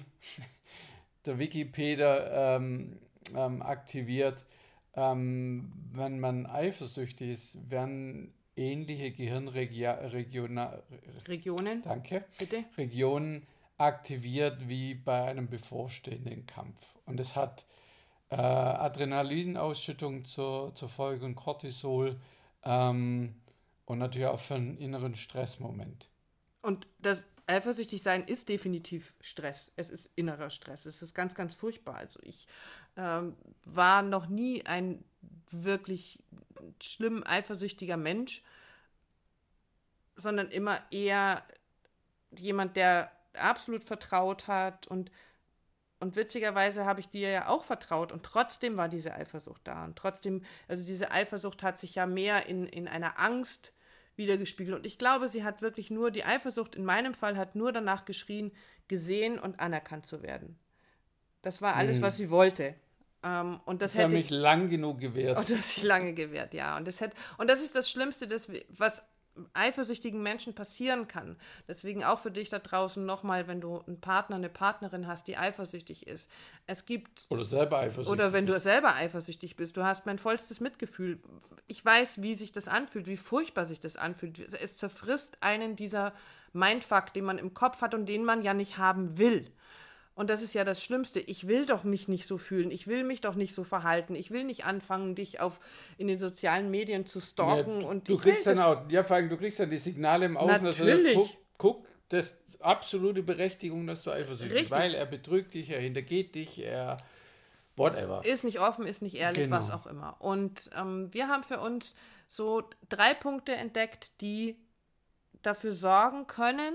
der 1.27 1.39
Wikipedia, 1.39 2.57
ähm, 2.57 2.99
ähm, 3.35 3.63
aktiviert. 3.63 4.45
Ähm, 4.97 5.73
wenn 5.93 6.21
man 6.21 6.47
eifersüchtig 6.47 7.31
ist, 7.31 7.71
werden 7.71 8.33
ähnliche 8.57 9.11
Gehirnregionen 9.11 10.69
danke, 11.83 12.25
bitte. 12.39 12.65
Regionen 12.79 13.47
aktiviert 13.77 14.69
wie 14.69 14.95
bei 14.95 15.25
einem 15.25 15.49
bevorstehenden 15.49 16.47
Kampf. 16.47 16.79
Und 17.07 17.19
es 17.19 17.35
hat 17.35 17.65
äh, 18.31 18.37
Adrenalinausschüttung 18.37 20.25
zur, 20.25 20.73
zur 20.77 20.89
Folge 20.89 21.25
und 21.25 21.35
Cortisol. 21.35 22.21
Ähm, 22.63 23.35
und 23.85 23.99
natürlich 23.99 24.29
auch 24.29 24.41
für 24.41 24.55
einen 24.55 24.77
inneren 24.77 25.15
Stressmoment. 25.15 26.09
Und 26.63 26.87
das 26.99 27.27
eifersüchtig 27.47 28.03
sein 28.03 28.27
ist 28.27 28.49
definitiv 28.49 29.15
Stress. 29.21 29.73
Es 29.77 29.91
ist 29.91 30.11
innerer 30.17 30.51
Stress. 30.51 30.87
Es 30.87 31.03
ist 31.03 31.15
ganz, 31.15 31.35
ganz 31.35 31.55
furchtbar. 31.55 31.97
Also 31.97 32.21
ich 32.23 32.47
ähm, 32.97 33.37
war 33.65 34.03
noch 34.03 34.27
nie 34.29 34.65
ein 34.65 35.05
wirklich 35.51 36.23
schlimm 36.83 37.23
eifersüchtiger 37.25 37.97
Mensch, 37.97 38.43
sondern 40.17 40.49
immer 40.49 40.81
eher 40.91 41.45
jemand, 42.39 42.77
der 42.77 43.13
absolut 43.35 43.85
vertraut 43.85 44.47
hat 44.47 44.87
und 44.87 45.11
und 46.05 46.17
witzigerweise 46.17 46.85
habe 46.85 47.01
ich 47.01 47.09
dir 47.09 47.31
ja 47.31 47.49
auch 47.49 47.65
vertraut 47.65 48.13
und 48.13 48.23
trotzdem 48.23 48.77
war 48.77 48.91
diese 48.91 49.15
Eifersucht 49.15 49.63
da. 49.65 49.87
Und 49.87 49.97
trotzdem, 49.97 50.43
also 50.69 50.85
diese 50.85 51.11
Eifersucht 51.11 51.63
hat 51.63 51.81
sich 51.81 51.95
ja 51.95 52.05
mehr 52.05 52.47
in, 52.47 52.67
in 52.67 52.89
einer 52.89 53.19
Angst 53.19 53.73
wiedergespiegelt. 54.15 54.77
Und 54.77 54.85
ich 54.85 54.99
glaube, 54.99 55.31
sie 55.31 55.45
hat 55.45 55.63
wirklich 55.63 55.91
nur, 55.91 56.11
die 56.11 56.23
Eifersucht 56.23 56.75
in 56.75 56.85
meinem 56.85 57.15
Fall 57.15 57.39
hat 57.39 57.55
nur 57.55 57.73
danach 57.73 58.05
geschrien, 58.05 58.53
gesehen 58.87 59.39
und 59.39 59.61
anerkannt 59.61 60.05
zu 60.05 60.23
werden. 60.23 60.59
Das 61.41 61.63
war 61.63 61.75
alles, 61.75 61.97
hm. 61.97 62.03
was 62.03 62.19
sie 62.19 62.29
wollte. 62.29 62.75
Ähm, 63.23 63.59
und 63.65 63.81
das, 63.81 63.93
das 63.93 64.03
hätte 64.03 64.15
mich 64.15 64.29
lang 64.29 64.69
genug 64.69 65.01
gewehrt. 65.01 65.39
Und 65.39 65.49
das 65.49 65.75
sich 65.75 65.85
lange 65.85 66.13
gewehrt, 66.13 66.53
ja. 66.53 66.77
Und 66.77 66.87
das, 66.87 67.01
hätte, 67.01 67.17
und 67.39 67.49
das 67.49 67.63
ist 67.63 67.75
das 67.75 67.91
Schlimmste, 67.91 68.29
das, 68.29 68.51
was 68.69 69.03
eifersüchtigen 69.53 70.23
Menschen 70.23 70.55
passieren 70.55 71.09
kann. 71.09 71.37
Deswegen 71.69 72.05
auch 72.05 72.21
für 72.21 72.31
dich 72.31 72.49
da 72.49 72.59
draußen 72.59 73.05
nochmal, 73.05 73.49
wenn 73.49 73.61
du 73.61 73.81
einen 73.87 74.01
Partner, 74.01 74.37
eine 74.37 74.49
Partnerin 74.49 75.07
hast, 75.07 75.27
die 75.27 75.37
eifersüchtig 75.37 76.07
ist. 76.07 76.31
Es 76.67 76.87
gibt. 76.87 77.27
Oder 77.31 77.45
selber 77.45 77.79
eifersüchtig. 77.79 78.13
Oder 78.13 78.33
wenn 78.33 78.47
bist. 78.47 78.59
du 78.59 78.63
selber 78.63 78.95
eifersüchtig 78.95 79.57
bist. 79.57 79.77
Du 79.77 79.85
hast 79.85 80.07
mein 80.07 80.19
vollstes 80.19 80.61
Mitgefühl. 80.61 81.19
Ich 81.67 81.85
weiß, 81.85 82.23
wie 82.23 82.35
sich 82.35 82.53
das 82.53 82.69
anfühlt, 82.69 83.07
wie 83.07 83.17
furchtbar 83.17 83.67
sich 83.67 83.81
das 83.81 83.97
anfühlt. 83.97 84.39
Es 84.39 84.77
zerfrisst 84.77 85.39
einen 85.43 85.77
dieser 85.77 86.13
Mindfuck, 86.53 87.13
den 87.13 87.25
man 87.25 87.39
im 87.39 87.55
Kopf 87.55 87.81
hat 87.81 87.95
und 87.95 88.07
den 88.07 88.25
man 88.25 88.43
ja 88.43 88.55
nicht 88.55 88.79
haben 88.79 89.19
will. 89.19 89.51
Und 90.15 90.31
das 90.31 90.43
ist 90.43 90.55
ja 90.55 90.65
das 90.65 90.83
Schlimmste. 90.83 91.19
Ich 91.19 91.49
will 91.49 91.67
doch 91.67 91.83
mich 91.83 92.07
nicht 92.07 92.27
so 92.27 92.39
fühlen. 92.39 92.71
Ich 92.71 92.87
will 92.87 93.03
mich 93.03 93.21
doch 93.21 93.35
nicht 93.35 93.53
so 93.53 93.65
verhalten. 93.65 94.15
Ich 94.15 94.31
will 94.31 94.45
nicht 94.45 94.65
anfangen, 94.65 95.15
dich 95.17 95.41
auf 95.41 95.59
in 95.99 96.07
den 96.07 96.19
sozialen 96.19 96.71
Medien 96.71 97.05
zu 97.05 97.21
stalken. 97.21 97.81
Ja, 97.81 97.89
und 97.89 98.09
du 98.09 98.17
kriegst 98.19 98.47
dann 98.47 98.61
auch, 98.61 98.89
ja, 98.89 99.03
vor 99.03 99.17
allem, 99.17 99.29
du 99.29 99.37
kriegst 99.37 99.59
dann 99.59 99.71
die 99.71 99.79
Signale 99.79 100.27
im 100.27 100.37
Außen, 100.37 100.65
Natürlich. 100.65 101.17
dass 101.17 101.27
du 101.27 101.31
guck, 101.59 101.85
guck, 101.85 101.89
das 102.11 102.37
ist 102.47 102.63
absolute 102.63 103.23
Berechtigung, 103.23 103.87
dass 103.89 104.03
du 104.05 104.13
eifersüchtig 104.13 104.61
bist. 104.61 104.71
Weil 104.71 104.95
er 104.95 105.07
betrügt 105.07 105.55
dich, 105.55 105.71
er 105.71 105.81
hintergeht 105.81 106.37
dich, 106.37 106.63
er 106.63 106.97
whatever. 107.77 108.25
Ist 108.25 108.45
nicht 108.45 108.61
offen, 108.61 108.87
ist 108.87 109.03
nicht 109.03 109.17
ehrlich, 109.17 109.45
genau. 109.45 109.57
was 109.57 109.71
auch 109.71 109.87
immer. 109.87 110.17
Und 110.21 110.71
ähm, 110.77 111.13
wir 111.13 111.27
haben 111.27 111.43
für 111.43 111.59
uns 111.59 111.97
so 112.29 112.63
drei 112.89 113.15
Punkte 113.15 113.57
entdeckt, 113.57 114.21
die 114.21 114.57
dafür 115.43 115.73
sorgen 115.73 116.29
können, 116.29 116.75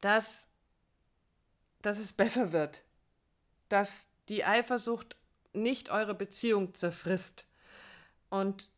dass 0.00 0.49
dass 1.82 1.98
es 1.98 2.12
besser 2.12 2.52
wird, 2.52 2.82
dass 3.68 4.06
die 4.28 4.44
Eifersucht 4.44 5.16
nicht 5.52 5.90
eure 5.90 6.14
Beziehung 6.14 6.74
zerfrisst. 6.74 7.46
Und 8.28 8.68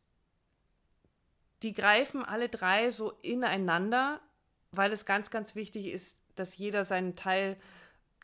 die 1.62 1.73
greifen 1.73 2.25
alle 2.25 2.49
drei 2.49 2.90
so 2.90 3.12
ineinander, 3.23 4.21
weil 4.73 4.92
es 4.92 5.04
ganz, 5.04 5.30
ganz 5.30 5.54
wichtig 5.54 5.87
ist, 5.87 6.18
dass 6.35 6.56
jeder 6.56 6.85
seinen 6.85 7.14
Teil, 7.14 7.56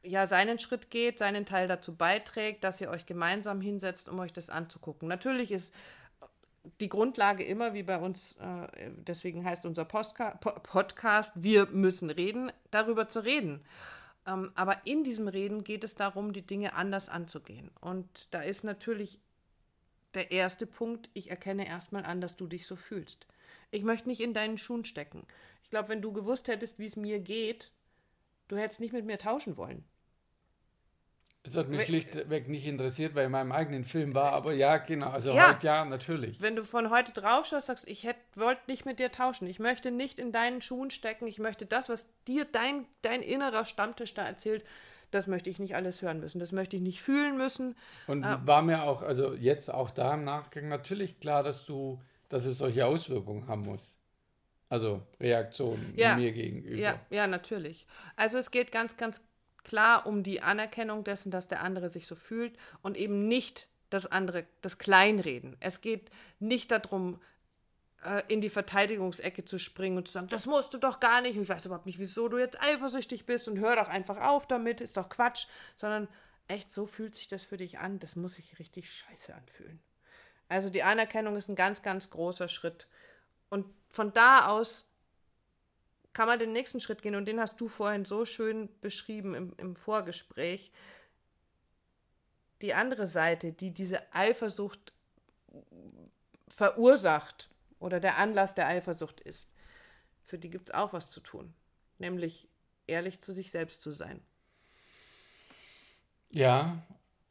ja, 0.03 0.27
seinen 0.27 0.59
Schritt 0.59 0.91
geht, 0.91 1.19
seinen 1.19 1.45
Teil 1.45 1.69
dazu 1.69 1.95
beiträgt, 1.95 2.65
dass 2.65 2.81
ihr 2.81 2.89
euch 2.89 3.05
gemeinsam 3.05 3.61
hinsetzt, 3.61 4.09
um 4.09 4.19
euch 4.19 4.33
das 4.33 4.49
anzugucken. 4.49 5.09
Natürlich 5.09 5.53
ist 5.53 5.73
die 6.81 6.89
Grundlage 6.89 7.45
immer, 7.45 7.75
wie 7.75 7.83
bei 7.83 7.99
uns, 7.99 8.33
äh, 8.35 8.91
deswegen 9.07 9.45
heißt 9.45 9.65
unser 9.67 9.85
Postka 9.85 10.33
Podcast, 10.33 11.33
wir 11.37 11.67
müssen 11.67 12.11
reden, 12.11 12.53
darüber 12.71 13.09
zu 13.09 13.21
reden. 13.21 13.63
Ähm, 14.29 14.53
aber 14.55 14.87
in 14.87 15.03
diesem 15.03 15.27
Reden 15.27 15.65
geht 15.65 15.83
es 15.83 15.95
darum, 15.95 16.33
die 16.33 16.47
Dinge 16.47 16.75
anders 16.75 17.09
anzugehen. 17.09 17.71
Und 17.81 18.29
da 18.31 18.43
ist 18.43 18.63
natürlich 18.63 19.19
der 20.15 20.31
erste 20.31 20.67
Punkt, 20.67 21.11
ich 21.15 21.31
erkenne 21.31 21.67
erstmal 21.67 22.05
an, 22.05 22.21
dass 22.21 22.37
du 22.37 22.47
dich 22.47 22.67
so 22.67 22.77
fühlst. 22.77 23.27
Ich 23.71 23.83
möchte 23.83 24.09
nicht 24.09 24.21
in 24.21 24.35
deinen 24.35 24.59
Schuhen 24.59 24.85
stecken. 24.85 25.27
Ich 25.63 25.71
glaube, 25.71 25.89
wenn 25.89 26.03
du 26.03 26.13
gewusst 26.13 26.49
hättest, 26.49 26.79
wie 26.79 26.87
es 26.87 26.97
mir 26.97 27.21
geht, 27.21 27.73
du 28.49 28.57
hättest 28.57 28.81
nicht 28.81 28.93
mit 28.93 29.05
mir 29.05 29.19
tauschen 29.19 29.57
wollen. 29.57 29.85
Das 31.45 31.57
hat 31.57 31.69
mich 31.69 31.85
schlichtweg 31.85 32.49
nicht 32.49 32.67
interessiert, 32.67 33.15
weil 33.15 33.27
in 33.27 33.33
meinem 33.33 33.53
eigenen 33.53 33.85
Film 33.85 34.15
war, 34.15 34.33
aber 34.33 34.53
ja, 34.53 34.77
genau, 34.77 35.09
also 35.11 35.33
ja, 35.33 35.55
heute 35.55 35.67
ja, 35.67 35.85
natürlich. 35.85 36.43
Wenn 36.43 36.57
du 36.57 36.65
von 36.65 36.91
heute 36.91 37.13
drauf 37.13 37.47
schaust, 37.47 37.69
sagst, 37.69 37.89
ich 37.89 38.07
wollte 38.35 38.63
nicht 38.67 38.85
mit 38.85 38.99
dir 38.99 39.11
tauschen, 39.11 39.47
ich 39.47 39.59
möchte 39.59 39.91
nicht 39.91 40.19
in 40.19 40.33
deinen 40.33 40.61
Schuhen 40.61 40.91
stecken, 40.91 41.27
ich 41.27 41.39
möchte 41.39 41.65
das, 41.65 41.89
was 41.89 42.09
dir 42.27 42.45
dein, 42.45 42.87
dein 43.03 43.23
innerer 43.23 43.65
Stammtisch 43.65 44.15
da 44.15 44.27
erzählt, 44.27 44.65
das 45.11 45.27
möchte 45.27 45.49
ich 45.49 45.59
nicht 45.59 45.75
alles 45.75 46.03
hören 46.03 46.21
müssen, 46.21 46.39
das 46.39 46.53
möchte 46.53 46.77
ich 46.77 46.83
nicht 46.83 47.01
fühlen 47.01 47.39
müssen. 47.39 47.77
Und 48.09 48.25
äh, 48.25 48.37
war 48.45 48.63
mir 48.63 48.83
auch, 48.83 49.03
also 49.03 49.33
jetzt 49.33 49.73
auch 49.73 49.91
da 49.91 50.15
im 50.15 50.25
Nachgang 50.25 50.69
natürlich 50.69 51.19
klar, 51.19 51.43
dass 51.43 51.65
du, 51.65 52.03
dass 52.29 52.45
es 52.45 52.59
solche 52.59 52.85
Auswirkungen 52.85 53.47
haben 53.47 53.63
muss. 53.63 53.97
Also 54.69 55.01
Reaktionen 55.19 55.95
ja, 55.97 56.15
mir 56.15 56.33
gegenüber. 56.33 56.77
Ja, 56.77 57.01
ja, 57.09 57.27
natürlich. 57.27 57.87
Also 58.17 58.37
es 58.37 58.51
geht 58.51 58.71
ganz, 58.71 58.99
ganz 58.99 59.23
klar 59.69 60.07
um 60.07 60.23
die 60.23 60.43
Anerkennung 60.43 61.05
dessen, 61.05 61.31
dass 61.31 61.47
der 61.47 61.63
andere 61.63 61.91
sich 61.91 62.07
so 62.07 62.15
fühlt 62.15 62.57
und 62.83 62.97
eben 62.97 63.29
nicht 63.29 63.69
das 63.91 64.07
andere, 64.07 64.47
das 64.63 64.79
Kleinreden. 64.79 65.57
Es 65.61 65.81
geht 65.81 66.11
nicht 66.41 66.71
darum, 66.71 67.21
äh, 68.05 68.23
in 68.29 68.41
die 68.41 68.51
Verteidigungsecke 68.51 69.45
zu 69.45 69.59
springen 69.59 69.99
und 69.99 70.09
zu 70.09 70.15
sagen, 70.15 70.29
das 70.29 70.47
musst 70.47 70.75
du 70.75 70.79
doch 70.79 71.01
gar 71.01 71.21
nicht, 71.21 71.37
ich 71.37 71.49
weiß 71.49 71.67
überhaupt 71.67 71.87
nicht, 71.87 71.99
wieso 71.99 72.29
du 72.29 72.39
jetzt 72.39 72.61
eifersüchtig 72.61 73.27
bist 73.27 73.47
und 73.47 73.59
hör 73.59 73.77
doch 73.77 73.89
einfach 73.89 74.19
auf 74.19 74.47
damit, 74.47 74.81
ist 74.81 74.97
doch 74.97 75.09
Quatsch, 75.09 75.47
sondern 75.77 76.09
echt, 76.49 76.73
so 76.73 76.87
fühlt 76.87 77.15
sich 77.15 77.29
das 77.29 77.45
für 77.45 77.59
dich 77.59 77.79
an, 77.79 77.99
das 77.99 78.17
muss 78.17 78.35
sich 78.35 78.59
richtig 78.59 78.91
scheiße 78.91 79.35
anfühlen. 79.35 79.81
Also 80.49 80.71
die 80.71 80.83
Anerkennung 80.83 81.37
ist 81.37 81.49
ein 81.49 81.57
ganz, 81.57 81.83
ganz 81.83 82.09
großer 82.09 82.49
Schritt. 82.49 82.89
Und 83.51 83.67
von 83.91 84.13
da 84.15 84.49
aus 84.49 84.88
kann 86.19 86.27
man 86.27 86.41
den 86.41 86.53
nächsten 86.53 86.81
Schritt 86.81 87.01
gehen 87.01 87.15
und 87.15 87.27
den 87.27 87.39
hast 87.39 87.61
du 87.61 87.69
vorhin 87.69 88.05
so 88.05 88.25
schön 88.25 88.69
beschrieben 88.81 89.37
im, 89.37 89.53
im 89.57 89.77
Vorgespräch. 89.77 90.73
Die 92.61 92.75
andere 92.75 93.07
Seite, 93.07 93.53
die 93.53 93.71
diese 93.71 94.03
Eifersucht 94.13 94.93
verursacht 96.49 97.49
oder 97.79 98.01
der 98.01 98.19
Anlass 98.19 98.57
der 98.57 98.67
Eifersucht 98.67 99.21
ist, 99.21 99.49
für 100.25 100.39
die 100.39 100.51
gibt 100.51 100.71
es 100.71 100.75
auch 100.75 100.93
was 100.93 101.13
zu 101.13 101.21
tun, 101.21 101.55
nämlich 101.99 102.49
ehrlich 102.89 103.21
zu 103.21 103.33
sich 103.33 103.53
selbst 103.53 103.81
zu 103.81 103.93
sein. 103.93 104.21
Ja, 106.31 106.83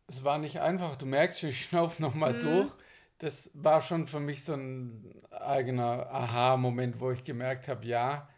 es 0.08 0.24
war 0.24 0.38
nicht 0.38 0.62
einfach. 0.62 0.96
Du 0.96 1.06
merkst, 1.06 1.44
ich 1.44 1.66
schnaufe 1.68 2.02
nochmal 2.02 2.36
mhm. 2.36 2.40
durch. 2.40 2.72
Das 3.18 3.52
war 3.54 3.82
schon 3.82 4.08
für 4.08 4.22
mich 4.22 4.46
so 4.46 4.54
ein 4.54 5.14
eigener 5.30 6.10
Aha-Moment, 6.10 7.02
wo 7.02 7.12
ich 7.12 7.26
gemerkt 7.26 7.68
habe, 7.68 7.86
ja, 7.86 8.30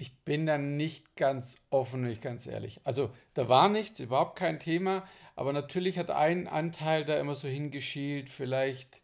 ich 0.00 0.16
bin 0.24 0.46
da 0.46 0.56
nicht 0.56 1.14
ganz 1.14 1.58
offen, 1.68 2.00
nicht 2.00 2.22
ganz 2.22 2.46
ehrlich. 2.46 2.80
Also 2.84 3.10
da 3.34 3.50
war 3.50 3.68
nichts, 3.68 4.00
überhaupt 4.00 4.34
kein 4.34 4.58
Thema, 4.58 5.04
aber 5.36 5.52
natürlich 5.52 5.98
hat 5.98 6.10
ein 6.10 6.48
Anteil 6.48 7.04
da 7.04 7.20
immer 7.20 7.34
so 7.34 7.48
hingeschielt, 7.48 8.30
vielleicht 8.30 9.02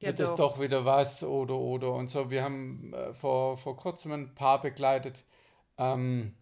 ja, 0.00 0.08
wird 0.08 0.20
es 0.20 0.34
doch 0.34 0.60
wieder 0.60 0.84
was 0.84 1.24
oder 1.24 1.54
oder 1.54 1.94
und 1.94 2.10
so. 2.10 2.30
Wir 2.30 2.44
haben 2.44 2.92
äh, 2.92 3.14
vor, 3.14 3.56
vor 3.56 3.74
kurzem 3.78 4.12
ein 4.12 4.34
Paar 4.34 4.60
begleitet, 4.60 5.24
ähm, 5.78 6.34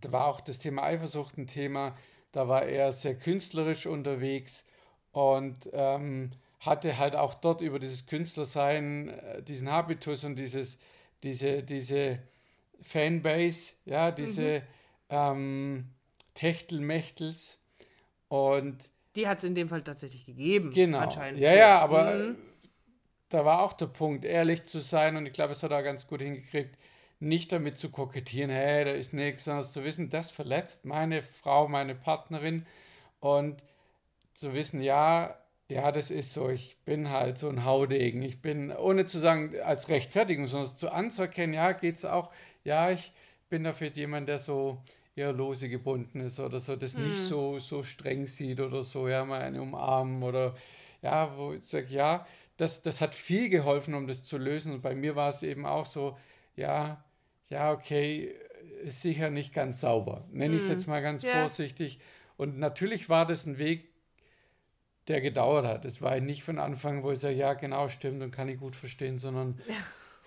da 0.00 0.10
war 0.10 0.26
auch 0.26 0.40
das 0.40 0.58
Thema 0.58 0.82
Eifersucht 0.82 1.38
ein 1.38 1.46
Thema, 1.46 1.96
da 2.32 2.48
war 2.48 2.64
er 2.64 2.90
sehr 2.90 3.14
künstlerisch 3.14 3.86
unterwegs 3.86 4.64
und 5.12 5.68
ähm, 5.72 6.32
hatte 6.58 6.98
halt 6.98 7.14
auch 7.14 7.34
dort 7.34 7.60
über 7.60 7.78
dieses 7.78 8.06
Künstlersein 8.06 9.10
äh, 9.10 9.40
diesen 9.40 9.70
Habitus 9.70 10.24
und 10.24 10.34
dieses, 10.34 10.78
diese, 11.22 11.62
diese 11.62 12.18
Fanbase, 12.82 13.72
ja, 13.84 14.10
diese 14.10 14.60
mhm. 14.60 14.62
ähm, 15.10 15.84
Techtelmechtels. 16.34 17.58
Und 18.28 18.78
die 19.16 19.28
hat 19.28 19.38
es 19.38 19.44
in 19.44 19.54
dem 19.54 19.68
Fall 19.68 19.82
tatsächlich 19.82 20.24
gegeben. 20.26 20.72
Genau. 20.72 20.98
Anscheinend. 20.98 21.40
Ja, 21.40 21.54
ja, 21.54 21.78
aber 21.80 22.14
mhm. 22.14 22.36
da 23.28 23.44
war 23.44 23.62
auch 23.62 23.74
der 23.74 23.86
Punkt, 23.86 24.24
ehrlich 24.24 24.64
zu 24.64 24.80
sein 24.80 25.16
und 25.16 25.26
ich 25.26 25.32
glaube, 25.32 25.52
es 25.52 25.62
hat 25.62 25.70
er 25.70 25.82
ganz 25.82 26.06
gut 26.06 26.22
hingekriegt, 26.22 26.76
nicht 27.20 27.52
damit 27.52 27.78
zu 27.78 27.90
kokettieren, 27.90 28.50
hey, 28.50 28.84
da 28.84 28.90
ist 28.92 29.12
nichts, 29.12 29.44
sondern 29.44 29.64
zu 29.64 29.84
wissen, 29.84 30.10
das 30.10 30.32
verletzt 30.32 30.84
meine 30.84 31.22
Frau, 31.22 31.68
meine 31.68 31.94
Partnerin 31.94 32.66
und 33.20 33.62
zu 34.32 34.54
wissen, 34.54 34.82
ja, 34.82 35.38
ja, 35.72 35.92
das 35.92 36.10
ist 36.10 36.32
so. 36.32 36.48
Ich 36.50 36.76
bin 36.84 37.10
halt 37.10 37.38
so 37.38 37.48
ein 37.48 37.64
Haudegen. 37.64 38.22
Ich 38.22 38.40
bin, 38.42 38.70
ohne 38.72 39.06
zu 39.06 39.18
sagen 39.18 39.54
als 39.64 39.88
Rechtfertigung, 39.88 40.46
sondern 40.46 40.76
zu 40.76 40.92
anzuerkennen, 40.92 41.54
ja, 41.54 41.72
geht 41.72 41.96
es 41.96 42.04
auch 42.04 42.30
ja, 42.64 42.90
ich 42.90 43.12
bin 43.48 43.64
dafür 43.64 43.88
jemand, 43.88 44.28
der 44.28 44.38
so 44.38 44.82
eher 45.14 45.32
lose 45.32 45.68
gebunden 45.68 46.20
ist 46.20 46.40
oder 46.40 46.58
so, 46.60 46.76
das 46.76 46.94
hm. 46.94 47.08
nicht 47.08 47.20
so, 47.20 47.58
so 47.58 47.82
streng 47.82 48.26
sieht 48.26 48.60
oder 48.60 48.82
so, 48.82 49.08
ja, 49.08 49.24
mal 49.24 49.42
eine 49.42 49.60
umarmen 49.60 50.22
oder 50.22 50.54
ja, 51.02 51.36
wo 51.36 51.52
ich 51.52 51.64
sage, 51.64 51.88
ja, 51.90 52.26
das, 52.56 52.82
das 52.82 53.00
hat 53.00 53.14
viel 53.14 53.48
geholfen, 53.48 53.94
um 53.94 54.06
das 54.06 54.24
zu 54.24 54.38
lösen. 54.38 54.72
Und 54.72 54.82
bei 54.82 54.94
mir 54.94 55.16
war 55.16 55.28
es 55.28 55.42
eben 55.42 55.66
auch 55.66 55.86
so, 55.86 56.16
ja, 56.54 57.04
ja, 57.48 57.72
okay, 57.72 58.34
ist 58.84 59.02
sicher 59.02 59.30
nicht 59.30 59.52
ganz 59.52 59.80
sauber. 59.80 60.26
Nenne 60.30 60.54
ich 60.54 60.62
es 60.62 60.68
hm. 60.68 60.74
jetzt 60.74 60.86
mal 60.86 61.02
ganz 61.02 61.22
ja. 61.22 61.40
vorsichtig. 61.40 61.98
Und 62.36 62.58
natürlich 62.58 63.08
war 63.08 63.26
das 63.26 63.46
ein 63.46 63.58
Weg, 63.58 63.91
der 65.08 65.20
gedauert 65.20 65.66
hat. 65.66 65.84
Es 65.84 66.00
war 66.00 66.18
nicht 66.20 66.44
von 66.44 66.58
Anfang, 66.58 67.02
wo 67.02 67.10
ich 67.10 67.18
sage, 67.18 67.34
ja, 67.34 67.54
genau, 67.54 67.88
stimmt 67.88 68.22
und 68.22 68.30
kann 68.30 68.48
ich 68.48 68.58
gut 68.58 68.76
verstehen, 68.76 69.18
sondern 69.18 69.60
ja. 69.68 69.74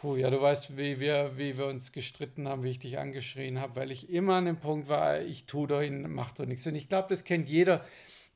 Puh, 0.05 0.17
ja, 0.17 0.29
du 0.29 0.41
weißt, 0.41 0.77
wie 0.77 0.99
wir, 0.99 1.37
wie 1.37 1.57
wir 1.57 1.67
uns 1.67 1.91
gestritten 1.91 2.47
haben, 2.47 2.63
wie 2.63 2.69
ich 2.69 2.79
dich 2.79 2.99
angeschrien 2.99 3.59
habe, 3.59 3.77
weil 3.77 3.91
ich 3.91 4.09
immer 4.09 4.35
an 4.35 4.45
dem 4.45 4.57
Punkt 4.57 4.89
war, 4.89 5.21
ich 5.21 5.45
tue 5.45 5.67
doch, 5.67 5.81
mach 5.89 6.31
doch 6.31 6.45
nichts. 6.45 6.67
Und 6.67 6.75
ich 6.75 6.89
glaube, 6.89 7.07
das 7.09 7.23
kennt 7.23 7.49
jeder, 7.49 7.83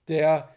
der 0.07 0.49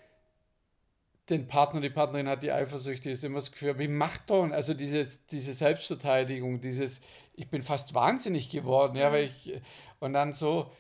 den 1.29 1.49
Partner, 1.49 1.81
die 1.81 1.91
Partnerin 1.91 2.29
hat, 2.29 2.43
die 2.43 2.53
eifersüchtig 2.53 3.13
ist, 3.13 3.25
immer 3.25 3.37
das 3.37 3.53
Gefühl, 3.53 3.79
wie 3.79 3.89
macht 3.89 4.31
doch, 4.31 4.51
also 4.51 4.75
diese, 4.75 5.07
diese 5.31 5.55
Selbstverteidigung, 5.55 6.61
dieses, 6.61 7.01
ich 7.35 7.49
bin 7.49 7.63
fast 7.63 7.95
wahnsinnig 7.95 8.49
geworden, 8.49 8.97
ja, 8.97 9.13
weil 9.13 9.25
ich, 9.25 9.61
und 10.01 10.15
dann 10.15 10.33
so 10.33 10.73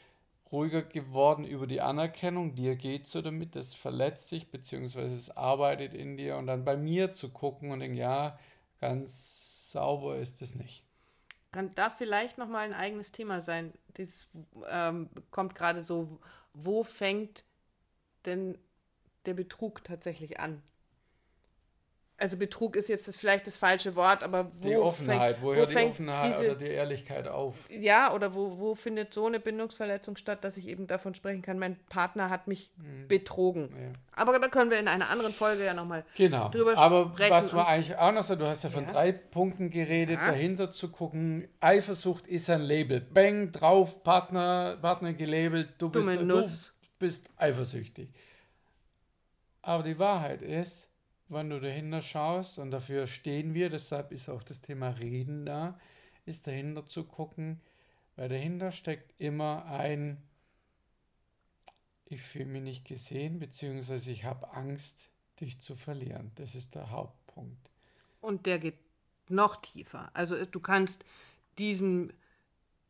ruhiger 0.53 0.83
geworden 0.83 1.45
über 1.45 1.67
die 1.67 1.81
Anerkennung, 1.81 2.55
dir 2.55 2.77
geht 2.77 3.07
so 3.07 3.23
damit, 3.23 3.57
das 3.57 3.75
verletzt 3.75 4.29
sich, 4.29 4.51
beziehungsweise 4.51 5.17
es 5.17 5.35
arbeitet 5.37 5.95
in 5.95 6.17
dir 6.17 6.37
und 6.37 6.47
dann 6.47 6.65
bei 6.65 6.77
mir 6.77 7.13
zu 7.13 7.31
gucken 7.31 7.71
und 7.71 7.81
denken, 7.81 7.97
ja, 7.97 8.39
ganz 8.81 9.71
sauber 9.73 10.19
ist 10.19 10.43
es 10.43 10.55
nicht. 10.55 10.85
Kann 11.51 11.75
da 11.75 11.91
vielleicht 11.91 12.39
nochmal 12.39 12.65
ein 12.65 12.75
eigenes 12.75 13.13
Thema 13.13 13.41
sein. 13.41 13.73
Das 13.95 14.29
ähm, 14.71 15.09
kommt 15.31 15.55
gerade 15.55 15.83
so, 15.83 16.19
wo 16.55 16.83
fängt 16.83 17.45
denn 18.25 18.59
der 19.27 19.35
Betrug 19.35 19.85
tatsächlich 19.85 20.41
an? 20.41 20.63
Also 22.23 22.37
Betrug 22.37 22.77
ist 22.77 22.89
jetzt 22.89 23.09
das 23.09 23.17
vielleicht 23.17 23.49
das 23.49 23.57
falsche 23.57 23.97
Wort, 23.97 24.23
aber 24.23 24.49
wo 24.61 24.69
die 24.69 24.77
Offenheit, 24.77 25.35
fängt, 25.35 25.43
wo 25.43 25.55
hört 25.55 25.71
die 25.71 25.77
Offenheit 25.77 26.25
diese, 26.33 26.51
oder 26.51 26.55
die 26.55 26.67
Ehrlichkeit 26.67 27.27
auf? 27.27 27.69
Ja, 27.69 28.15
oder 28.15 28.33
wo, 28.33 28.59
wo 28.59 28.77
findet 28.77 29.13
so 29.13 29.27
eine 29.27 29.41
Bindungsverletzung 29.41 30.17
statt, 30.17 30.45
dass 30.45 30.57
ich 30.57 30.69
eben 30.69 30.87
davon 30.87 31.17
sprechen 31.17 31.43
kann, 31.43 31.59
mein 31.59 31.77
Partner 31.89 32.31
hat 32.31 32.47
mich 32.47 32.71
hm. 32.77 33.09
betrogen. 33.09 33.71
Ja. 33.71 33.93
Aber 34.15 34.39
da 34.39 34.47
können 34.47 34.71
wir 34.71 34.79
in 34.79 34.87
einer 34.87 35.11
anderen 35.11 35.33
Folge 35.33 35.65
ja 35.65 35.75
nochmal 35.75 36.05
genau. 36.17 36.49
drüber 36.51 36.79
Aber 36.79 37.11
sprechen. 37.13 37.33
Aber 37.33 37.45
was 37.45 37.55
war 37.55 37.67
eigentlich 37.67 37.99
auch 37.99 38.13
noch 38.13 38.23
so, 38.23 38.37
du 38.37 38.47
hast 38.47 38.63
ja 38.63 38.71
von 38.71 38.85
ja. 38.85 38.93
drei 38.93 39.11
Punkten 39.11 39.69
geredet, 39.69 40.21
ja. 40.21 40.27
dahinter 40.27 40.71
zu 40.71 40.93
gucken, 40.93 41.49
Eifersucht 41.59 42.29
ist 42.29 42.49
ein 42.49 42.61
Label. 42.61 43.01
Bang, 43.01 43.51
drauf, 43.51 44.05
Partner, 44.05 44.79
Partner 44.81 45.13
gelabelt, 45.13 45.71
du 45.79 45.91
bist, 45.91 46.09
du 46.09 46.45
bist 47.01 47.29
eifersüchtig. 47.37 48.11
Aber 49.61 49.83
die 49.83 49.99
Wahrheit 49.99 50.43
ist, 50.43 50.89
wenn 51.33 51.51
du 51.51 51.61
dahinter 51.61 52.03
schaust, 52.03 52.59
und 52.59 52.71
dafür 52.71 53.07
stehen 53.07 53.55
wir, 53.55 53.71
deshalb 53.71 54.13
ist 54.13 54.29
auch 54.29 54.43
das 54.43 54.61
Thema 54.61 54.91
Reden 54.91 55.47
da, 55.47 55.79
ist 56.25 56.47
dahinter 56.47 56.87
zu 56.87 57.05
gucken, 57.05 57.61
weil 58.17 58.29
dahinter 58.29 58.73
steckt 58.73 59.15
immer 59.19 59.65
ein, 59.67 60.23
ich 62.05 62.23
fühle 62.23 62.47
mich 62.47 62.63
nicht 62.63 62.85
gesehen, 62.85 63.39
beziehungsweise 63.39 64.11
ich 64.11 64.25
habe 64.25 64.53
Angst, 64.53 65.09
dich 65.41 65.61
zu 65.61 65.75
verlieren. 65.75 66.31
Das 66.35 66.55
ist 66.55 66.75
der 66.75 66.91
Hauptpunkt. 66.91 67.71
Und 68.21 68.47
der 68.47 68.59
geht 68.59 68.79
noch 69.29 69.57
tiefer. 69.57 70.11
Also 70.13 70.45
du 70.45 70.61
kannst 70.61 71.05
diesem, 71.59 72.13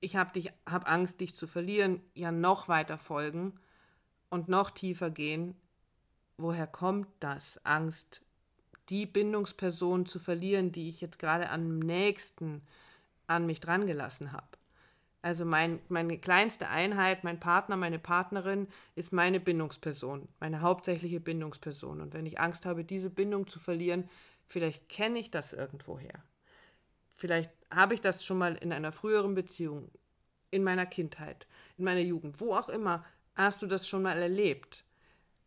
ich 0.01 0.17
habe 0.17 0.33
dich, 0.33 0.53
Angst, 0.65 1.21
dich 1.21 1.37
zu 1.37 1.47
verlieren, 1.47 2.01
ja 2.15 2.33
noch 2.33 2.69
weiter 2.69 2.99
folgen 2.99 3.59
und 4.29 4.49
noch 4.49 4.71
tiefer 4.71 5.11
gehen. 5.11 5.55
Woher 6.37 6.67
kommt 6.67 7.09
das? 7.21 7.65
Angst 7.65 8.23
die 8.89 9.07
Bindungsperson 9.07 10.07
zu 10.07 10.19
verlieren, 10.19 10.73
die 10.73 10.89
ich 10.89 11.01
jetzt 11.01 11.19
gerade 11.19 11.51
am 11.51 11.79
nächsten 11.79 12.63
an 13.27 13.47
mich 13.47 13.61
drangelassen 13.61 14.33
habe. 14.33 14.47
Also 15.23 15.45
mein, 15.45 15.79
meine 15.89 16.19
kleinste 16.19 16.69
Einheit, 16.69 17.23
mein 17.23 17.39
Partner, 17.39 17.77
meine 17.77 18.01
Partnerin 18.01 18.67
ist 18.97 19.13
meine 19.13 19.39
Bindungsperson, 19.39 20.29
meine 20.41 20.63
hauptsächliche 20.63 21.21
Bindungsperson. 21.21 22.01
Und 22.01 22.13
wenn 22.13 22.27
ich 22.27 22.41
Angst 22.41 22.67
habe, 22.67 22.85
diese 22.85 23.09
Bindung 23.09 23.47
zu 23.47 23.61
verlieren, 23.61 24.09
vielleicht 24.47 24.89
kenne 24.89 25.21
ich 25.21 25.31
das 25.31 25.53
irgendwoher. 25.53 26.25
Vielleicht 27.15 27.53
habe 27.71 27.95
ich 27.95 28.01
das 28.01 28.25
schon 28.25 28.39
mal 28.39 28.57
in 28.57 28.73
einer 28.73 28.91
früheren 28.91 29.35
Beziehung, 29.35 29.93
in 30.51 30.65
meiner 30.65 30.87
Kindheit, 30.87 31.47
in 31.79 31.85
meiner 31.85 32.01
Jugend, 32.01 32.41
wo 32.41 32.55
auch 32.55 32.69
immer, 32.69 33.05
hast 33.37 33.63
du 33.63 33.69
das 33.69 33.87
schon 33.87 34.03
mal 34.03 34.19
erlebt. 34.19 34.85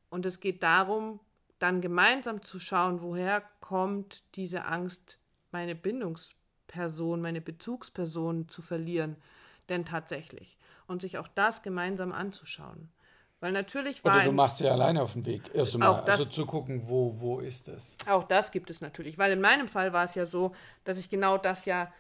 Und 0.10 0.26
es 0.26 0.39
geht 0.39 0.63
darum, 0.63 1.19
dann 1.59 1.81
gemeinsam 1.81 2.41
zu 2.41 2.59
schauen, 2.59 3.01
woher 3.01 3.41
kommt 3.61 4.23
diese 4.35 4.65
Angst, 4.65 5.19
meine 5.51 5.75
Bindungsperson, 5.75 7.21
meine 7.21 7.41
Bezugsperson 7.41 8.49
zu 8.49 8.61
verlieren 8.61 9.17
denn 9.69 9.85
tatsächlich? 9.85 10.57
Und 10.87 11.01
sich 11.01 11.17
auch 11.17 11.27
das 11.27 11.61
gemeinsam 11.63 12.11
anzuschauen. 12.11 12.91
Weil 13.39 13.51
natürlich 13.51 14.03
war. 14.03 14.15
Oder 14.15 14.25
du 14.25 14.31
machst 14.31 14.59
ja 14.59 14.71
alleine 14.71 15.01
auf 15.01 15.13
den 15.13 15.25
Weg. 15.25 15.51
Erst 15.53 15.77
mal, 15.77 16.01
das, 16.05 16.19
also 16.19 16.25
zu 16.25 16.45
gucken, 16.45 16.87
wo, 16.87 17.19
wo 17.19 17.39
ist 17.39 17.67
es. 17.67 17.97
Auch 18.07 18.23
das 18.23 18.51
gibt 18.51 18.69
es 18.69 18.81
natürlich. 18.81 19.17
Weil 19.17 19.31
in 19.33 19.41
meinem 19.41 19.67
Fall 19.67 19.93
war 19.93 20.03
es 20.03 20.15
ja 20.15 20.25
so, 20.25 20.53
dass 20.83 20.97
ich 20.97 21.09
genau 21.09 21.37
das 21.37 21.65
ja 21.65 21.91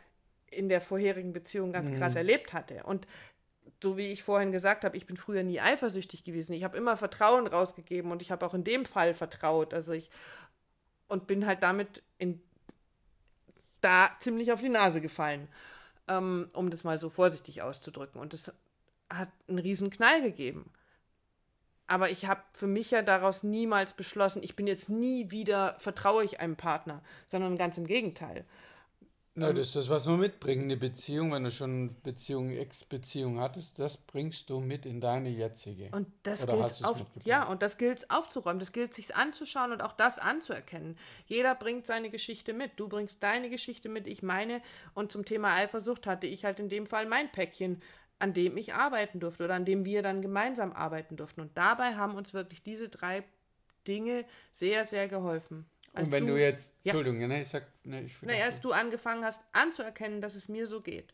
in 0.49 0.69
der 0.69 0.81
vorherigen 0.81 1.33
Beziehung 1.33 1.71
ganz 1.71 1.89
mhm. 1.89 1.97
krass 1.97 2.15
erlebt 2.15 2.53
hatte. 2.53 2.83
Und 2.83 3.05
so 3.85 3.97
wie 3.97 4.07
ich 4.07 4.23
vorhin 4.23 4.51
gesagt 4.51 4.83
habe, 4.83 4.97
ich 4.97 5.05
bin 5.05 5.15
früher 5.15 5.43
nie 5.43 5.59
eifersüchtig 5.59 6.23
gewesen. 6.23 6.53
Ich 6.53 6.63
habe 6.63 6.75
immer 6.75 6.97
Vertrauen 6.97 7.45
rausgegeben 7.45 8.11
und 8.11 8.23
ich 8.23 8.31
habe 8.31 8.43
auch 8.43 8.55
in 8.55 8.63
dem 8.63 8.85
Fall 8.85 9.13
vertraut. 9.13 9.75
Also 9.75 9.91
ich 9.91 10.09
und 11.07 11.27
bin 11.27 11.45
halt 11.45 11.61
damit 11.61 12.01
in, 12.17 12.41
da 13.81 14.09
ziemlich 14.19 14.51
auf 14.51 14.61
die 14.61 14.69
Nase 14.69 15.01
gefallen 15.01 15.47
ähm, 16.07 16.49
um 16.53 16.69
das 16.69 16.83
mal 16.83 16.97
so 16.99 17.09
vorsichtig 17.09 17.61
auszudrücken. 17.61 18.19
Und 18.21 18.33
es 18.33 18.51
hat 19.09 19.29
einen 19.47 19.59
riesen 19.59 19.89
Knall 19.89 20.21
gegeben. 20.21 20.71
Aber 21.87 22.09
ich 22.09 22.25
habe 22.25 22.41
für 22.53 22.67
mich 22.67 22.91
ja 22.91 23.03
daraus 23.03 23.43
niemals 23.43 23.93
beschlossen, 23.93 24.41
ich 24.41 24.55
bin 24.55 24.65
jetzt 24.65 24.89
nie 24.89 25.29
wieder, 25.29 25.75
vertraue 25.77 26.23
ich 26.23 26.39
einem 26.39 26.55
Partner, 26.55 27.03
sondern 27.27 27.57
ganz 27.57 27.77
im 27.77 27.85
Gegenteil. 27.85 28.45
Na, 29.37 29.51
das 29.51 29.67
ist 29.67 29.75
das, 29.75 29.89
was 29.89 30.05
man 30.05 30.19
mitbringt. 30.19 30.63
Eine 30.63 30.77
Beziehung, 30.77 31.33
wenn 31.33 31.43
du 31.43 31.51
schon 31.51 31.93
Beziehung, 32.03 32.51
Ex-Beziehung 32.51 33.41
hattest, 33.41 33.77
das 33.79 33.97
bringst 33.97 34.49
du 34.49 34.61
mit 34.61 34.85
in 34.85 35.01
deine 35.01 35.27
jetzige. 35.27 35.89
Und 35.91 36.07
das 36.23 36.47
gilt 36.47 36.85
auf, 36.85 37.05
ja, 37.25 37.43
und 37.43 37.61
das 37.61 37.77
gilt 37.77 38.09
aufzuräumen. 38.09 38.59
Das 38.59 38.71
gilt 38.71 38.93
sich 38.93 39.13
anzuschauen 39.13 39.73
und 39.73 39.83
auch 39.83 39.91
das 39.91 40.19
anzuerkennen. 40.19 40.97
Jeder 41.25 41.53
bringt 41.53 41.85
seine 41.85 42.09
Geschichte 42.09 42.53
mit. 42.53 42.71
Du 42.77 42.87
bringst 42.87 43.21
deine 43.21 43.49
Geschichte 43.49 43.89
mit, 43.89 44.07
ich 44.07 44.23
meine. 44.23 44.61
Und 44.93 45.11
zum 45.11 45.25
Thema 45.25 45.53
Eifersucht 45.55 46.07
hatte 46.07 46.27
ich 46.27 46.45
halt 46.45 46.61
in 46.61 46.69
dem 46.69 46.87
Fall 46.87 47.05
mein 47.05 47.29
Päckchen, 47.29 47.81
an 48.19 48.33
dem 48.33 48.55
ich 48.55 48.73
arbeiten 48.73 49.19
durfte 49.19 49.43
oder 49.43 49.55
an 49.55 49.65
dem 49.65 49.83
wir 49.83 50.01
dann 50.01 50.21
gemeinsam 50.21 50.71
arbeiten 50.71 51.17
durften. 51.17 51.41
Und 51.41 51.57
dabei 51.57 51.95
haben 51.95 52.15
uns 52.15 52.33
wirklich 52.33 52.63
diese 52.63 52.87
drei 52.87 53.25
Dinge 53.85 54.23
sehr, 54.53 54.85
sehr 54.85 55.09
geholfen. 55.09 55.65
Als 55.95 56.09
und 56.09 56.11
wenn 56.11 56.27
du, 56.27 56.33
du 56.33 56.39
jetzt, 56.39 56.73
ja. 56.83 56.91
Entschuldigung, 56.91 57.27
ne, 57.27 57.41
ich 57.41 57.47
sag, 57.47 57.63
ne, 57.83 58.03
ich 58.03 58.21
nee, 58.21 58.41
als 58.41 58.59
du 58.59 58.71
angefangen 58.71 59.23
hast 59.23 59.41
anzuerkennen, 59.53 60.21
dass 60.21 60.35
es 60.35 60.49
mir 60.49 60.67
so 60.67 60.81
geht, 60.81 61.13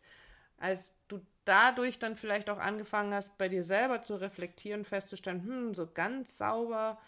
als 0.58 0.94
du 1.08 1.22
dadurch 1.46 2.00
dann 2.00 2.15
vielleicht 2.15 2.50
auch 2.50 2.58
angefangen 2.58 3.13
hast, 3.13 3.38
bei 3.38 3.48
dir 3.48 3.63
selber 3.63 4.04
zu 4.04 4.15
reflektieren, 4.15 4.84
festzustellen, 4.84 5.44
hm, 5.44 5.74
so 5.76 5.88
ganz 5.91 6.38
sauber 6.38 7.00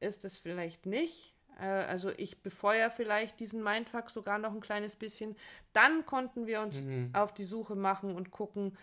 ist 0.00 0.24
es 0.24 0.38
vielleicht 0.38 0.86
nicht. 0.86 1.34
Äh, 1.60 1.64
also 1.64 2.10
ich 2.16 2.42
befeuere 2.42 2.90
vielleicht 2.90 3.40
diesen 3.40 3.62
Mindfuck 3.62 4.10
sogar 4.10 4.38
noch 4.38 4.52
ein 4.52 4.60
kleines 4.60 4.96
bisschen. 4.96 5.36
Dann 5.72 6.06
konnten 6.06 6.46
wir 6.46 6.60
uns 6.62 6.82
mhm. 6.82 7.10
auf 7.12 7.34
die 7.34 7.44
Suche 7.44 7.76
machen 7.76 8.14
und 8.14 8.30
gucken, 8.30 8.76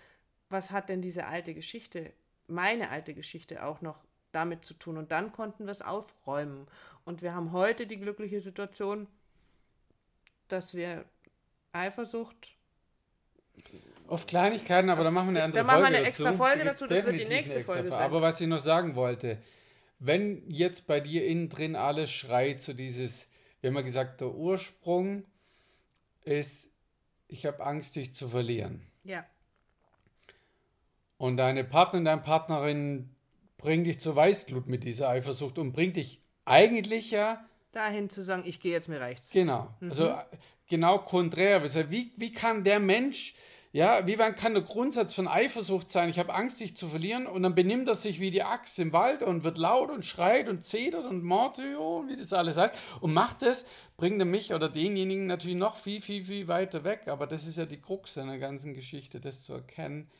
was 0.49 0.71
hat 0.71 0.89
denn 0.89 1.01
diese 1.01 1.25
alte 1.25 1.53
Geschichte, 1.53 2.13
meine 2.47 2.89
alte 2.89 3.13
Geschichte 3.13 3.63
auch 3.63 3.81
noch 3.81 4.04
damit 4.35 4.65
zu 4.65 4.73
tun. 4.73 4.97
Und 4.97 5.11
dann 5.11 5.31
konnten 5.31 5.65
wir 5.65 5.71
es 5.71 5.81
aufräumen. 5.81 6.67
Und 7.05 7.21
wir 7.21 7.33
haben 7.33 7.51
heute 7.51 7.87
die 7.87 7.97
glückliche 7.97 8.41
Situation, 8.41 9.07
dass 10.47 10.73
wir 10.73 11.05
Eifersucht. 11.71 12.49
Auf 14.07 14.27
Kleinigkeiten, 14.27 14.89
aber 14.89 15.03
da 15.03 15.11
machen 15.11 15.27
wir 15.27 15.37
eine 15.37 15.43
andere 15.45 15.63
da 15.63 15.69
Folge. 15.69 15.77
Da 15.77 15.81
machen 15.81 15.93
wir 15.93 15.97
eine 15.97 16.07
extra 16.07 16.25
dazu. 16.25 16.37
Folge 16.37 16.63
dazu, 16.63 16.87
das 16.87 17.05
wird 17.05 17.19
die 17.19 17.25
nächste 17.25 17.63
Folge 17.63 17.89
sein. 17.89 18.01
Aber 18.01 18.21
was 18.21 18.39
ich 18.39 18.47
noch 18.47 18.59
sagen 18.59 18.95
wollte, 18.95 19.39
wenn 19.99 20.43
jetzt 20.49 20.87
bei 20.87 20.99
dir 20.99 21.25
innen 21.25 21.49
drin 21.49 21.75
alles 21.75 22.11
schreit, 22.11 22.61
so 22.61 22.73
dieses, 22.73 23.27
wir 23.61 23.69
haben 23.69 23.77
ja 23.77 23.81
gesagt, 23.81 24.21
der 24.21 24.33
Ursprung 24.33 25.25
ist, 26.23 26.69
ich 27.27 27.45
habe 27.45 27.65
Angst, 27.65 27.95
dich 27.95 28.13
zu 28.13 28.27
verlieren. 28.27 28.85
Ja. 29.03 29.25
Und 31.17 31.37
deine 31.37 31.63
Partnerin, 31.63 32.05
deine 32.05 32.21
Partnerin 32.21 33.14
bringt 33.65 33.87
dich 33.87 33.99
zur 33.99 34.15
Weißglut 34.15 34.67
mit 34.67 34.83
dieser 34.83 35.09
Eifersucht 35.09 35.57
und 35.57 35.73
bringt 35.73 35.95
dich 35.95 36.21
eigentlich 36.45 37.09
ja 37.09 37.43
dahin 37.71 38.11
zu 38.11 38.21
sagen, 38.21 38.43
ich 38.45 38.59
gehe 38.59 38.71
jetzt, 38.71 38.87
mir 38.87 39.01
rechts. 39.01 39.31
Genau. 39.31 39.75
Mhm. 39.79 39.89
Also 39.89 40.15
genau 40.69 40.99
konträr. 40.99 41.63
Wie, 41.89 42.13
wie 42.15 42.31
kann 42.31 42.63
der 42.63 42.79
Mensch, 42.79 43.33
ja, 43.71 44.05
wie 44.05 44.17
kann 44.17 44.53
der 44.53 44.61
Grundsatz 44.61 45.15
von 45.15 45.27
Eifersucht 45.27 45.89
sein? 45.89 46.09
Ich 46.09 46.19
habe 46.19 46.35
Angst, 46.35 46.59
dich 46.59 46.77
zu 46.77 46.87
verlieren 46.87 47.25
und 47.25 47.41
dann 47.41 47.55
benimmt 47.55 47.87
er 47.87 47.95
sich 47.95 48.19
wie 48.19 48.29
die 48.29 48.43
Axt 48.43 48.77
im 48.77 48.93
Wald 48.93 49.23
und 49.23 49.43
wird 49.43 49.57
laut 49.57 49.89
und 49.89 50.05
schreit 50.05 50.47
und 50.47 50.63
zetert 50.63 51.05
und 51.05 51.23
Mortio, 51.23 52.05
wie 52.07 52.15
das 52.15 52.33
alles 52.33 52.57
heißt, 52.57 52.75
und 53.01 53.13
macht 53.13 53.41
es, 53.41 53.65
bringt 53.97 54.19
er 54.19 54.25
mich 54.25 54.53
oder 54.53 54.69
denjenigen 54.69 55.25
natürlich 55.25 55.57
noch 55.57 55.77
viel, 55.77 56.01
viel, 56.01 56.23
viel 56.23 56.47
weiter 56.47 56.83
weg. 56.83 57.07
Aber 57.07 57.25
das 57.25 57.47
ist 57.47 57.57
ja 57.57 57.65
die 57.65 57.81
Krux 57.81 58.15
einer 58.19 58.37
ganzen 58.37 58.75
Geschichte, 58.75 59.19
das 59.19 59.41
zu 59.41 59.53
erkennen, 59.53 60.11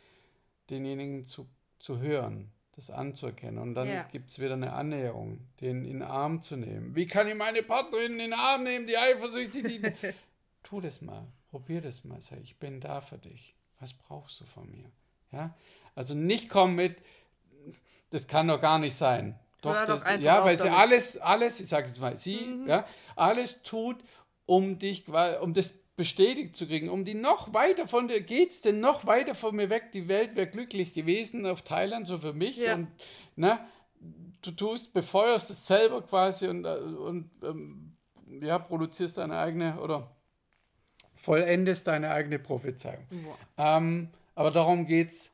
denjenigen 0.72 1.28
zu, 1.28 1.48
zu 1.78 2.00
hören 2.00 2.55
das 2.76 2.90
anzuerkennen. 2.90 3.58
Und 3.58 3.76
dann 3.76 3.88
ja. 3.88 4.04
gibt 4.04 4.30
es 4.30 4.40
wieder 4.40 4.54
eine 4.54 4.74
Annäherung, 4.74 5.40
den 5.62 5.86
in 5.86 6.00
den 6.00 6.04
Arm 6.04 6.42
zu 6.42 6.58
nehmen. 6.58 6.96
Wie 6.96 7.08
kann 7.08 7.28
ich 7.28 7.36
meine 7.36 7.64
Partnerin 7.64 8.14
in 8.14 8.20
den 8.20 8.34
Arm 8.34 8.64
nehmen, 8.64 8.86
die 8.88 8.98
eifersüchtig 8.98 9.64
die 9.64 9.82
Tu 10.64 10.82
das 10.82 11.02
mal, 11.02 11.28
probier 11.50 11.80
das 11.82 12.04
mal. 12.04 12.22
Sag, 12.22 12.40
ich 12.42 12.58
bin 12.58 12.82
da 12.82 13.00
für 13.00 13.18
dich. 13.18 13.56
Was 13.80 13.94
brauchst 13.94 14.42
du 14.42 14.46
von 14.46 14.70
mir? 14.70 14.92
Ja? 15.32 15.56
Also 15.94 16.16
nicht 16.16 16.50
kommen 16.50 16.76
mit, 16.76 16.98
das 18.10 18.28
kann 18.28 18.48
doch 18.48 18.60
gar 18.60 18.80
nicht 18.80 18.96
sein. 18.96 19.40
Doch, 19.62 19.86
das, 19.86 20.04
doch 20.04 20.20
ja, 20.20 20.44
weil 20.44 20.58
sie 20.58 20.70
alles, 20.70 21.18
alles, 21.18 21.60
ich 21.60 21.68
sage 21.68 21.88
jetzt 21.88 22.00
mal, 22.00 22.18
sie, 22.18 22.42
mhm. 22.42 22.68
ja, 22.68 22.86
alles 23.16 23.62
tut, 23.64 24.04
um 24.46 24.78
dich, 24.80 25.08
um 25.08 25.54
das 25.54 25.76
bestätigt 25.96 26.58
zu 26.58 26.68
kriegen, 26.68 26.90
um 26.90 27.06
die 27.06 27.14
noch 27.14 27.54
weiter 27.54 27.88
von 27.88 28.08
dir, 28.08 28.22
geht's 28.22 28.62
denn 28.62 28.80
noch 28.80 29.06
weiter 29.06 29.36
von 29.36 29.56
mir 29.56 29.70
weg? 29.70 29.92
Die 29.94 30.08
Welt 30.08 30.36
wäre 30.36 30.48
glücklich 30.48 30.94
gewesen 30.94 31.46
auf 31.46 31.62
Thailand, 31.62 32.06
so 32.08 32.18
für 32.18 32.34
mich. 32.34 32.58
Ja. 32.58 32.76
Und 32.76 32.88
ne, 33.36 33.60
du 34.42 34.52
tust, 34.52 34.94
befeuerst 34.94 35.50
es 35.50 35.66
selber 35.66 36.02
quasi 36.02 36.48
und, 36.48 36.66
äh, 36.66 36.78
und 36.78 37.30
ähm, 37.44 37.94
ja, 38.42 38.60
produzierst 38.60 39.18
deine 39.18 39.38
eigene 39.38 39.80
oder 39.80 40.12
vollendest 41.14 41.88
deine 41.88 42.12
eigene 42.12 42.40
Prophezeiung. 42.40 43.06
Ähm, 43.58 44.10
aber 44.36 44.52
darum 44.52 44.86
geht 44.86 45.12
es, 45.12 45.32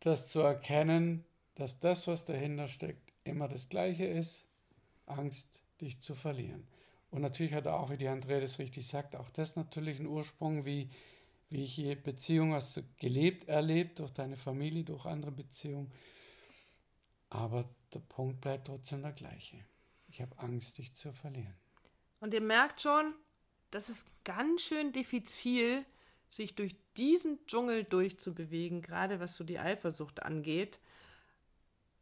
das 0.00 0.28
zu 0.28 0.40
erkennen, 0.40 1.24
dass 1.54 1.78
das, 1.78 2.06
was 2.06 2.24
dahinter 2.24 2.68
steckt, 2.68 3.12
immer 3.24 3.48
das 3.48 3.68
Gleiche 3.68 4.06
ist, 4.06 4.46
Angst, 5.06 5.46
dich 5.80 6.00
zu 6.00 6.14
verlieren. 6.14 6.66
Und 7.10 7.22
natürlich 7.22 7.54
hat 7.54 7.66
auch, 7.66 7.90
wie 7.90 7.96
die 7.96 8.08
Andrea 8.08 8.40
das 8.40 8.58
richtig 8.58 8.86
sagt, 8.86 9.16
auch 9.16 9.30
das 9.30 9.56
natürlich 9.56 9.98
einen 9.98 10.08
Ursprung, 10.08 10.64
wie, 10.64 10.90
wie 11.48 11.64
ich 11.64 12.02
Beziehung 12.02 12.54
hast 12.54 12.76
du 12.76 12.82
gelebt, 12.98 13.48
erlebt, 13.48 13.98
durch 13.98 14.12
deine 14.12 14.36
Familie, 14.36 14.84
durch 14.84 15.06
andere 15.06 15.32
Beziehungen. 15.32 15.92
Aber 17.28 17.68
der 17.92 18.00
Punkt 18.00 18.40
bleibt 18.40 18.68
trotzdem 18.68 19.02
der 19.02 19.12
gleiche. 19.12 19.56
Ich 20.08 20.20
habe 20.20 20.38
Angst, 20.38 20.78
dich 20.78 20.94
zu 20.94 21.12
verlieren. 21.12 21.54
Und 22.20 22.34
ihr 22.34 22.40
merkt 22.40 22.80
schon, 22.80 23.14
das 23.70 23.88
ist 23.88 24.06
ganz 24.24 24.62
schön 24.62 24.92
diffizil, 24.92 25.84
sich 26.30 26.54
durch 26.54 26.76
diesen 26.96 27.44
Dschungel 27.46 27.84
durchzubewegen, 27.84 28.82
gerade 28.82 29.20
was 29.20 29.34
so 29.34 29.42
die 29.42 29.58
Eifersucht 29.58 30.22
angeht. 30.22 30.78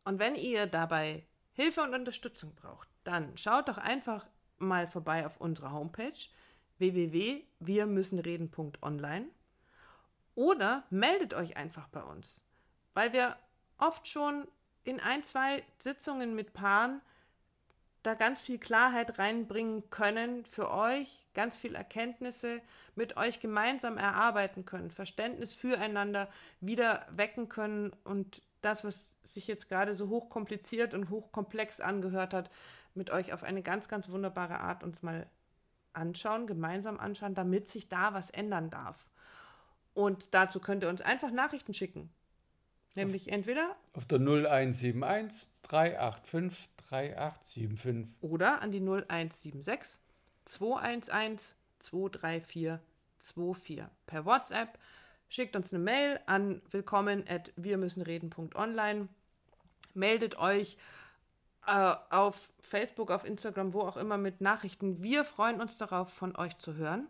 Und 0.04 0.18
wenn 0.18 0.34
ihr 0.34 0.66
dabei 0.66 1.24
Hilfe 1.52 1.82
und 1.82 1.94
Unterstützung 1.94 2.54
braucht, 2.54 2.88
dann 3.04 3.36
schaut 3.36 3.68
doch 3.68 3.78
einfach 3.78 4.26
mal 4.58 4.86
vorbei 4.86 5.26
auf 5.26 5.40
unserer 5.40 5.72
Homepage 5.72 6.12
www.wirmüssenreden.online 6.78 9.26
oder 10.34 10.84
meldet 10.90 11.34
euch 11.34 11.56
einfach 11.56 11.88
bei 11.88 12.02
uns, 12.02 12.42
weil 12.94 13.12
wir 13.12 13.36
oft 13.78 14.06
schon 14.06 14.46
in 14.84 15.00
ein, 15.00 15.24
zwei 15.24 15.64
Sitzungen 15.78 16.34
mit 16.34 16.52
Paaren 16.52 17.00
da 18.02 18.14
ganz 18.14 18.40
viel 18.40 18.58
Klarheit 18.58 19.18
reinbringen 19.18 19.90
können 19.90 20.44
für 20.44 20.70
euch, 20.70 21.26
ganz 21.34 21.56
viel 21.56 21.74
Erkenntnisse 21.74 22.60
mit 22.94 23.16
euch 23.16 23.40
gemeinsam 23.40 23.98
erarbeiten 23.98 24.64
können, 24.64 24.90
Verständnis 24.90 25.54
füreinander 25.54 26.28
wieder 26.60 27.06
wecken 27.10 27.48
können 27.48 27.92
und 28.04 28.42
das, 28.60 28.84
was 28.84 29.14
sich 29.22 29.46
jetzt 29.46 29.68
gerade 29.68 29.94
so 29.94 30.08
hochkompliziert 30.08 30.94
und 30.94 31.10
hochkomplex 31.10 31.80
angehört 31.80 32.34
hat, 32.34 32.50
mit 32.94 33.10
euch 33.10 33.32
auf 33.32 33.42
eine 33.42 33.62
ganz, 33.62 33.88
ganz 33.88 34.08
wunderbare 34.08 34.60
Art 34.60 34.82
uns 34.82 35.02
mal 35.02 35.26
anschauen, 35.92 36.46
gemeinsam 36.46 36.98
anschauen, 36.98 37.34
damit 37.34 37.68
sich 37.68 37.88
da 37.88 38.14
was 38.14 38.30
ändern 38.30 38.70
darf. 38.70 39.10
Und 39.94 40.34
dazu 40.34 40.60
könnt 40.60 40.82
ihr 40.82 40.88
uns 40.88 41.00
einfach 41.00 41.30
Nachrichten 41.30 41.74
schicken. 41.74 42.10
Nämlich 42.94 43.30
entweder 43.30 43.76
Auf 43.92 44.06
der 44.06 44.18
0171 44.18 45.48
385 45.62 46.68
3875. 46.88 48.14
oder 48.20 48.62
an 48.62 48.72
die 48.72 48.80
0176 48.80 50.00
211 50.46 51.54
234 51.80 52.80
24 53.20 53.84
per 54.06 54.24
WhatsApp. 54.24 54.78
Schickt 55.30 55.56
uns 55.56 55.74
eine 55.74 55.84
Mail 55.84 56.20
an 56.24 56.62
willkommen 56.70 57.22
at 57.28 57.52
wirmüssenreden.online. 57.56 59.08
Meldet 59.92 60.38
euch 60.38 60.78
äh, 61.66 61.94
auf 62.08 62.50
Facebook, 62.60 63.10
auf 63.10 63.26
Instagram, 63.26 63.74
wo 63.74 63.82
auch 63.82 63.98
immer 63.98 64.16
mit 64.16 64.40
Nachrichten. 64.40 65.02
Wir 65.02 65.24
freuen 65.24 65.60
uns 65.60 65.76
darauf, 65.76 66.10
von 66.14 66.34
euch 66.34 66.56
zu 66.56 66.76
hören 66.76 67.08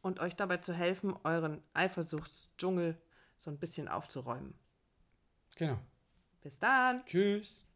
und 0.00 0.18
euch 0.18 0.34
dabei 0.34 0.56
zu 0.56 0.72
helfen, 0.72 1.14
euren 1.24 1.62
Eifersuchtsdschungel 1.74 2.96
so 3.36 3.50
ein 3.50 3.58
bisschen 3.58 3.86
aufzuräumen. 3.86 4.54
Genau. 5.56 5.78
Bis 6.40 6.58
dann! 6.58 7.04
Tschüss. 7.04 7.67